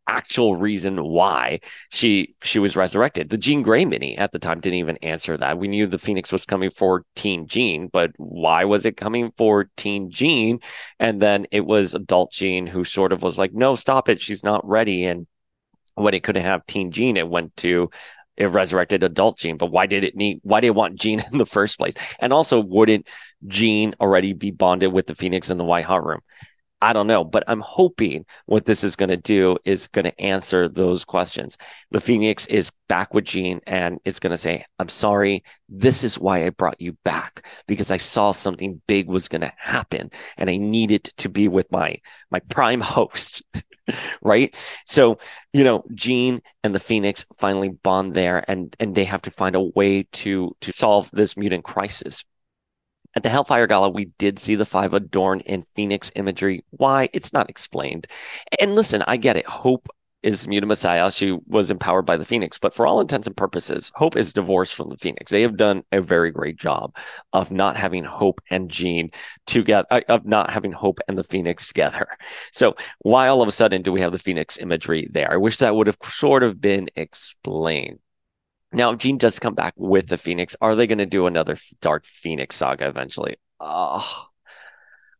actual 0.07 0.55
reason 0.55 1.03
why 1.03 1.61
she 1.91 2.35
she 2.43 2.59
was 2.59 2.77
resurrected. 2.77 3.31
The 3.31 3.39
Jean 3.39 3.63
Grey 3.63 3.85
mini 3.85 4.17
at 4.19 4.33
the 4.33 4.39
time 4.39 4.61
didn't 4.61 4.79
even 4.79 4.99
answer 4.99 5.37
that. 5.37 5.59
We 5.59 5.69
knew 5.69 5.87
the 5.87 5.99
Phoenix 5.99 6.33
was 6.33 6.45
coming 6.45 6.71
for 6.71 7.05
Teen 7.17 7.47
Jean, 7.47 7.89
but 7.89 8.13
why 8.17 8.65
was 8.65 8.85
it 8.85 8.97
coming 8.97 9.33
for 9.37 9.71
Teen 9.77 10.11
Jean? 10.11 10.61
And 10.99 11.23
then 11.23 11.47
it 11.51 11.65
was 11.65 11.95
adult 11.95 12.33
Jean 12.33 12.67
who 12.67 12.85
sort 12.85 13.13
of 13.13 13.23
was 13.23 13.39
like, 13.39 13.55
no, 13.55 13.75
stop 13.75 14.09
it. 14.09 14.21
She's 14.21 14.45
not 14.45 14.67
ready. 14.69 15.05
And 15.05 15.27
when 15.95 16.15
it 16.15 16.23
couldn't 16.23 16.43
have 16.43 16.67
Teen 16.67 16.91
Jean, 16.91 17.17
it 17.17 17.29
went 17.29 17.57
to 17.59 17.91
a 18.39 18.49
resurrected 18.49 19.03
adult 19.03 19.39
Jean. 19.39 19.57
But 19.57 19.71
why 19.71 19.87
did 19.87 20.05
it 20.05 20.17
need? 20.17 20.41
Why 20.43 20.61
did 20.61 20.69
it 20.69 20.75
want 20.75 20.97
Jean 20.97 21.23
in 21.33 21.39
the 21.39 21.47
first 21.47 21.79
place? 21.79 21.95
And 22.19 22.33
also, 22.33 22.61
wouldn't 22.61 23.09
Jean 23.47 23.95
already 24.01 24.33
be 24.33 24.51
bonded 24.51 24.93
with 24.93 25.07
the 25.07 25.15
Phoenix 25.15 25.51
in 25.51 25.59
the 25.59 25.65
White 25.65 25.85
Hot 25.85 26.05
Room? 26.05 26.21
I 26.85 26.93
don't 26.93 27.07
know, 27.07 27.25
but 27.25 27.45
I'm 27.47 27.61
hoping 27.61 28.27
what 28.45 28.67
this 28.67 28.85
is 28.85 28.95
going 28.95 29.09
to 29.09 29.17
do 29.17 29.57
is 29.65 29.87
going 29.87 30.05
to 30.05 30.21
answer 30.21 30.69
those 30.69 31.03
questions. 31.03 31.57
The 31.93 32.01
Phoenix 32.01 32.45
is 32.45 32.73
back 32.91 33.15
with 33.15 33.25
Jean 33.25 33.63
and 33.67 34.01
it's 34.05 34.19
going 34.19 34.33
to 34.33 34.37
say, 34.37 34.67
I'm 34.79 34.91
sorry. 34.91 35.45
This 35.71 36.05
is 36.05 36.19
why 36.19 36.45
I 36.45 36.51
brought 36.51 36.79
you 36.83 36.93
back 37.03 37.47
because 37.67 37.91
I 37.91 37.97
saw 37.97 38.33
something 38.33 38.83
big 38.87 39.09
was 39.09 39.29
going 39.29 39.41
to 39.41 39.53
happen 39.57 40.11
and 40.37 40.51
I 40.51 40.59
needed 40.59 41.05
to 41.17 41.31
be 41.31 41.49
with 41.49 41.73
my, 41.73 41.97
my 42.31 42.41
prime 42.51 42.81
host. 42.83 43.43
right. 44.23 44.55
So, 44.87 45.19
you 45.53 45.65
know, 45.65 45.85
Jean 45.95 46.41
and 46.63 46.75
the 46.75 46.81
Phoenix 46.81 47.25
finally 47.35 47.69
bond 47.69 48.15
there 48.15 48.45
and, 48.49 48.75
and 48.81 48.95
they 48.95 49.05
have 49.05 49.23
to 49.23 49.31
find 49.31 49.57
a 49.57 49.61
way 49.61 50.05
to, 50.13 50.57
to 50.61 50.73
solve 50.73 51.11
this 51.13 51.37
mutant 51.37 51.65
crisis. 51.65 52.25
At 53.17 53.23
the 53.23 53.29
Hellfire 53.29 53.69
Gala, 53.69 53.91
we 53.91 54.07
did 54.19 54.39
see 54.39 54.57
the 54.57 54.65
five 54.65 54.93
adorned 54.93 55.43
in 55.43 55.63
Phoenix 55.63 56.11
imagery. 56.17 56.65
Why? 56.71 57.09
It's 57.13 57.33
not 57.33 57.49
explained. 57.49 58.09
And 58.59 58.75
listen, 58.75 59.03
I 59.07 59.19
get 59.19 59.37
it. 59.37 59.47
Hope 59.47 59.89
is 60.25 60.49
Mutant 60.49 60.69
Messiah. 60.69 61.13
She 61.13 61.39
was 61.47 61.71
empowered 61.71 62.07
by 62.07 62.17
the 62.17 62.25
Phoenix, 62.25 62.59
but 62.59 62.73
for 62.73 62.87
all 62.87 63.01
intents 63.01 63.27
and 63.27 63.37
purposes, 63.37 63.93
Hope 63.95 64.17
is 64.17 64.33
divorced 64.33 64.75
from 64.75 64.89
the 64.89 64.97
Phoenix. 64.97 65.31
They 65.31 65.43
have 65.43 65.59
done 65.59 65.85
a 65.93 66.01
very 66.01 66.31
great 66.31 66.57
job 66.57 66.97
of 67.35 67.53
not 67.53 67.77
having 67.77 68.05
Hope 68.05 68.41
and 68.51 68.71
Jean 68.71 69.11
together, 69.47 69.87
uh, 69.91 70.01
of 70.09 70.25
not 70.25 70.49
having 70.49 70.73
Hope 70.73 70.99
and 71.07 71.19
the 71.19 71.25
Phoenix 71.25 71.69
together. 71.69 72.09
So 72.53 72.75
why 73.01 73.29
all 73.29 73.43
of 73.43 73.49
a 73.49 73.53
sudden 73.53 73.83
do 73.83 73.93
we 73.93 74.01
have 74.01 74.13
the 74.13 74.19
Phoenix 74.19 74.57
imagery 74.57 75.09
there? 75.13 75.31
I 75.31 75.37
wish 75.37 75.59
that 75.59 75.77
would 75.77 75.89
have 75.89 75.99
sort 76.03 76.43
of 76.43 76.59
been 76.59 76.89
explained. 76.97 77.99
Now, 78.73 78.93
if 78.93 78.99
Jean 78.99 79.19
does 79.19 79.39
come 79.39 79.55
back 79.55 79.75
with 79.77 80.09
the 80.09 80.17
Phoenix, 80.17 80.57
are 80.61 80.75
they 80.75 80.87
going 80.87 80.99
to 80.99 81.07
do 81.07 81.27
another 81.27 81.59
Dark 81.83 82.07
Phoenix 82.07 82.57
saga 82.57 82.89
eventually? 82.89 83.37
Oh, 83.61 84.27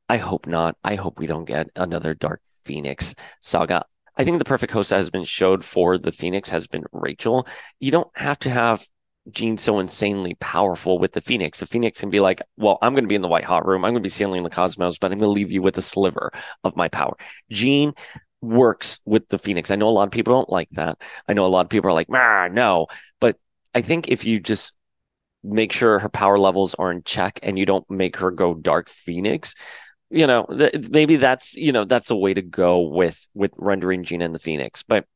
I 0.09 0.17
hope 0.17 0.47
not. 0.47 0.77
I 0.83 0.95
hope 0.95 1.19
we 1.19 1.27
don't 1.27 1.45
get 1.45 1.69
another 1.77 2.15
Dark 2.15 2.41
Phoenix 2.65 3.15
saga. 3.41 3.85
I 4.17 4.25
think 4.25 4.39
the 4.39 4.45
perfect 4.45 4.73
host 4.73 4.91
that 4.91 4.97
has 4.97 5.11
been 5.11 5.25
showed 5.25 5.65
for 5.65 5.99
the 5.99 6.13
Phoenix 6.13 6.49
has 6.51 6.67
been 6.67 6.85
Rachel. 6.93 7.47
You 7.81 7.91
don't 7.91 8.11
have 8.15 8.39
to 8.41 8.51
have 8.51 8.87
Jean 9.31 9.57
so 9.57 9.79
insanely 9.79 10.35
powerful 10.39 10.99
with 10.99 11.13
the 11.13 11.21
Phoenix. 11.21 11.61
The 11.61 11.67
Phoenix 11.67 12.01
can 12.01 12.11
be 12.11 12.21
like, 12.21 12.43
well, 12.57 12.79
I'm 12.83 12.93
going 12.93 13.05
to 13.05 13.09
be 13.09 13.15
in 13.15 13.23
the 13.23 13.29
White 13.29 13.45
Hot 13.45 13.67
Room. 13.67 13.85
I'm 13.85 13.93
going 13.93 14.03
to 14.03 14.07
be 14.07 14.11
sailing 14.11 14.43
the 14.43 14.51
cosmos, 14.51 14.99
but 14.99 15.11
I'm 15.11 15.19
going 15.19 15.29
to 15.29 15.33
leave 15.33 15.51
you 15.51 15.63
with 15.63 15.79
a 15.79 15.83
sliver 15.83 16.31
of 16.63 16.77
my 16.77 16.89
power. 16.89 17.17
Jean 17.51 17.95
works 18.41 19.01
with 19.05 19.27
the 19.29 19.39
Phoenix. 19.39 19.71
I 19.71 19.77
know 19.77 19.89
a 19.89 19.91
lot 19.91 20.05
of 20.05 20.11
people 20.11 20.35
don't 20.35 20.51
like 20.51 20.69
that. 20.73 21.01
I 21.27 21.33
know 21.33 21.47
a 21.47 21.49
lot 21.49 21.65
of 21.65 21.71
people 21.71 21.89
are 21.91 21.95
like, 21.95 22.11
no, 22.11 22.87
but 23.21 23.37
I 23.75 23.81
think 23.81 24.09
if 24.09 24.27
you 24.27 24.39
just 24.39 24.75
make 25.43 25.73
sure 25.73 25.99
her 25.99 26.09
power 26.09 26.39
levels 26.39 26.75
are 26.75 26.91
in 26.91 27.03
check 27.05 27.39
and 27.43 27.59
you 27.59 27.67
don't 27.67 27.89
make 27.91 28.17
her 28.17 28.31
go 28.31 28.55
dark 28.55 28.89
phoenix 28.89 29.55
you 30.11 30.27
know 30.27 30.45
th- 30.47 30.91
maybe 30.91 31.17
that's 31.17 31.57
you 31.57 31.73
know 31.73 31.85
that's 31.85 32.11
a 32.11 32.17
way 32.17 32.35
to 32.35 32.43
go 32.43 32.81
with 32.81 33.29
with 33.35 33.53
rendering 33.57 34.05
Jean 34.05 34.23
and 34.23 34.35
the 34.35 34.39
phoenix 34.39 34.83
but 34.83 35.07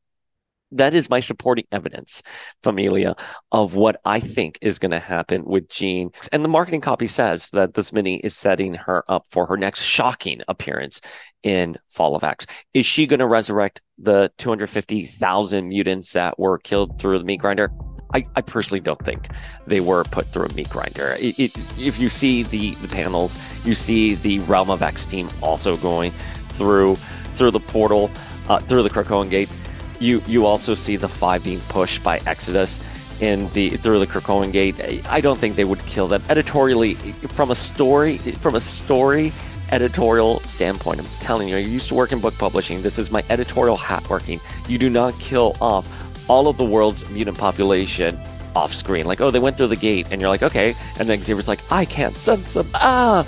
that 0.71 0.93
is 0.93 1.09
my 1.09 1.19
supporting 1.19 1.65
evidence, 1.71 2.21
Familia, 2.61 3.15
of 3.51 3.75
what 3.75 3.99
I 4.05 4.19
think 4.19 4.59
is 4.61 4.79
going 4.79 4.91
to 4.91 4.99
happen 4.99 5.45
with 5.45 5.69
Jean. 5.69 6.11
And 6.31 6.43
the 6.43 6.49
marketing 6.49 6.81
copy 6.81 7.07
says 7.07 7.49
that 7.51 7.73
this 7.73 7.91
mini 7.91 8.17
is 8.17 8.35
setting 8.35 8.75
her 8.75 9.03
up 9.07 9.25
for 9.29 9.45
her 9.47 9.57
next 9.57 9.83
shocking 9.83 10.41
appearance 10.47 11.01
in 11.43 11.77
Fall 11.87 12.15
of 12.15 12.23
X. 12.23 12.45
Is 12.73 12.85
she 12.85 13.07
going 13.07 13.19
to 13.19 13.27
resurrect 13.27 13.81
the 13.97 14.31
250,000 14.37 15.67
mutants 15.67 16.13
that 16.13 16.37
were 16.37 16.59
killed 16.59 16.99
through 16.99 17.19
the 17.19 17.25
meat 17.25 17.39
grinder? 17.39 17.71
I, 18.13 18.25
I 18.35 18.41
personally 18.41 18.79
don't 18.79 19.03
think 19.03 19.27
they 19.67 19.79
were 19.79 20.03
put 20.03 20.31
through 20.31 20.45
a 20.45 20.53
meat 20.53 20.69
grinder. 20.69 21.15
It, 21.19 21.39
it, 21.39 21.57
if 21.79 21.99
you 21.99 22.09
see 22.09 22.43
the, 22.43 22.75
the 22.75 22.87
panels, 22.87 23.37
you 23.63 23.73
see 23.73 24.15
the 24.15 24.39
Realm 24.39 24.69
of 24.69 24.81
X 24.81 25.05
team 25.05 25.29
also 25.41 25.77
going 25.77 26.11
through 26.49 26.95
through 27.33 27.51
the 27.51 27.59
portal, 27.59 28.09
uh, 28.49 28.59
through 28.59 28.83
the 28.83 28.89
Krakoan 28.89 29.29
gate. 29.29 29.49
You 29.99 30.21
you 30.27 30.45
also 30.45 30.73
see 30.73 30.95
the 30.95 31.07
five 31.07 31.43
being 31.43 31.59
pushed 31.69 32.03
by 32.03 32.19
Exodus 32.25 32.81
in 33.21 33.49
the 33.53 33.77
through 33.77 33.99
the 33.99 34.07
Krakoan 34.07 34.51
gate. 34.51 35.05
I 35.07 35.21
don't 35.21 35.37
think 35.37 35.55
they 35.55 35.65
would 35.65 35.85
kill 35.85 36.07
them 36.07 36.23
editorially 36.29 36.95
from 36.95 37.51
a 37.51 37.55
story 37.55 38.17
from 38.17 38.55
a 38.55 38.61
story 38.61 39.31
editorial 39.71 40.39
standpoint. 40.41 40.99
I'm 40.99 41.05
telling 41.19 41.47
you, 41.47 41.55
I 41.55 41.59
used 41.59 41.89
to 41.89 41.95
work 41.95 42.11
in 42.11 42.19
book 42.19 42.33
publishing. 42.37 42.81
This 42.81 42.97
is 42.97 43.11
my 43.11 43.23
editorial 43.29 43.77
hat 43.77 44.09
working. 44.09 44.39
You 44.67 44.77
do 44.77 44.89
not 44.89 45.17
kill 45.19 45.55
off 45.61 45.87
all 46.29 46.47
of 46.47 46.57
the 46.57 46.63
world's 46.63 47.09
mutant 47.09 47.37
population 47.37 48.17
off 48.55 48.73
screen. 48.73 49.05
Like, 49.05 49.19
oh, 49.19 49.31
they 49.31 49.39
went 49.39 49.57
through 49.57 49.67
the 49.67 49.75
gate, 49.75 50.07
and 50.11 50.21
you're 50.21 50.29
like, 50.29 50.43
okay. 50.43 50.75
And 50.99 51.09
then 51.09 51.21
Xavier's 51.21 51.47
like, 51.47 51.59
I 51.71 51.85
can't 51.85 52.15
sense 52.15 52.53
them. 52.53 52.69
Ah, 52.75 53.25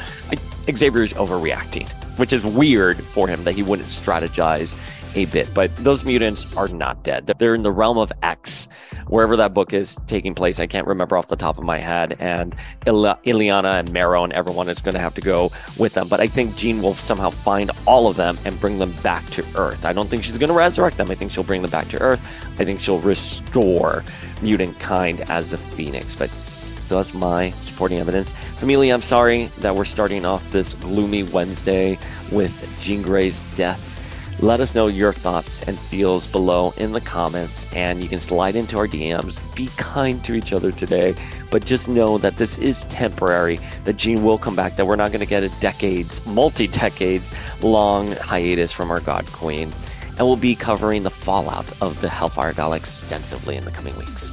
Xavier's 0.71 1.13
overreacting, 1.13 1.89
which 2.17 2.31
is 2.31 2.45
weird 2.45 3.03
for 3.03 3.27
him 3.27 3.43
that 3.43 3.53
he 3.53 3.63
wouldn't 3.63 3.89
strategize 3.89 4.75
a 5.15 5.25
bit. 5.25 5.53
But 5.53 5.75
those 5.77 6.05
mutants 6.05 6.55
are 6.55 6.67
not 6.67 7.03
dead. 7.03 7.27
They're 7.27 7.55
in 7.55 7.63
the 7.63 7.71
realm 7.71 7.97
of 7.97 8.11
X, 8.23 8.67
wherever 9.07 9.35
that 9.37 9.53
book 9.53 9.73
is 9.73 9.95
taking 10.07 10.35
place. 10.35 10.59
I 10.59 10.67
can't 10.67 10.87
remember 10.87 11.17
off 11.17 11.27
the 11.27 11.35
top 11.35 11.57
of 11.57 11.63
my 11.63 11.79
head. 11.79 12.15
And 12.19 12.55
Il- 12.85 13.03
Illyana 13.03 13.79
and 13.79 13.91
Marrow 13.91 14.23
and 14.23 14.33
everyone 14.33 14.69
is 14.69 14.81
going 14.81 14.93
to 14.93 14.99
have 14.99 15.13
to 15.15 15.21
go 15.21 15.51
with 15.77 15.93
them. 15.93 16.07
But 16.07 16.19
I 16.19 16.27
think 16.27 16.55
Jean 16.55 16.81
will 16.81 16.93
somehow 16.93 17.29
find 17.29 17.71
all 17.85 18.07
of 18.07 18.15
them 18.15 18.37
and 18.45 18.59
bring 18.59 18.79
them 18.79 18.91
back 19.03 19.25
to 19.31 19.45
Earth. 19.55 19.85
I 19.85 19.93
don't 19.93 20.09
think 20.09 20.23
she's 20.23 20.37
going 20.37 20.49
to 20.49 20.55
resurrect 20.55 20.97
them. 20.97 21.09
I 21.11 21.15
think 21.15 21.31
she'll 21.31 21.43
bring 21.43 21.61
them 21.61 21.71
back 21.71 21.87
to 21.89 22.01
Earth. 22.01 22.21
I 22.59 22.65
think 22.65 22.79
she'll 22.79 22.99
restore 22.99 24.03
mutant 24.41 24.79
kind 24.79 25.29
as 25.29 25.53
a 25.53 25.57
phoenix. 25.57 26.15
But 26.15 26.29
so 26.83 26.97
that's 26.97 27.13
my 27.13 27.51
supporting 27.61 27.99
evidence. 27.99 28.33
Familia, 28.57 28.93
I'm 28.93 29.01
sorry 29.01 29.45
that 29.59 29.73
we're 29.75 29.85
starting 29.85 30.25
off 30.25 30.49
this 30.51 30.73
gloomy 30.73 31.23
Wednesday 31.23 31.97
with 32.33 32.67
Jean 32.81 33.01
Grey's 33.01 33.43
death 33.55 33.90
let 34.39 34.59
us 34.59 34.73
know 34.73 34.87
your 34.87 35.13
thoughts 35.13 35.61
and 35.63 35.77
feels 35.77 36.25
below 36.25 36.73
in 36.77 36.93
the 36.93 37.01
comments, 37.01 37.71
and 37.73 38.01
you 38.01 38.09
can 38.09 38.19
slide 38.19 38.55
into 38.55 38.77
our 38.77 38.87
DMs. 38.87 39.39
Be 39.55 39.67
kind 39.77 40.23
to 40.23 40.33
each 40.33 40.53
other 40.53 40.71
today, 40.71 41.15
but 41.51 41.65
just 41.65 41.87
know 41.87 42.17
that 42.17 42.37
this 42.37 42.57
is 42.57 42.85
temporary, 42.85 43.59
that 43.83 43.97
Jean 43.97 44.23
will 44.23 44.37
come 44.37 44.55
back, 44.55 44.75
that 44.77 44.87
we're 44.87 44.95
not 44.95 45.11
going 45.11 45.19
to 45.19 45.27
get 45.27 45.43
a 45.43 45.49
decades, 45.59 46.25
multi 46.25 46.67
decades 46.67 47.31
long 47.61 48.11
hiatus 48.13 48.71
from 48.71 48.89
our 48.89 48.99
God 49.01 49.25
Queen. 49.27 49.71
And 50.17 50.27
we'll 50.27 50.35
be 50.35 50.55
covering 50.55 51.03
the 51.03 51.09
fallout 51.09 51.81
of 51.81 52.01
the 52.01 52.09
Hellfire 52.09 52.53
Gala 52.53 52.77
extensively 52.77 53.55
in 53.57 53.65
the 53.65 53.71
coming 53.71 53.95
weeks. 53.97 54.31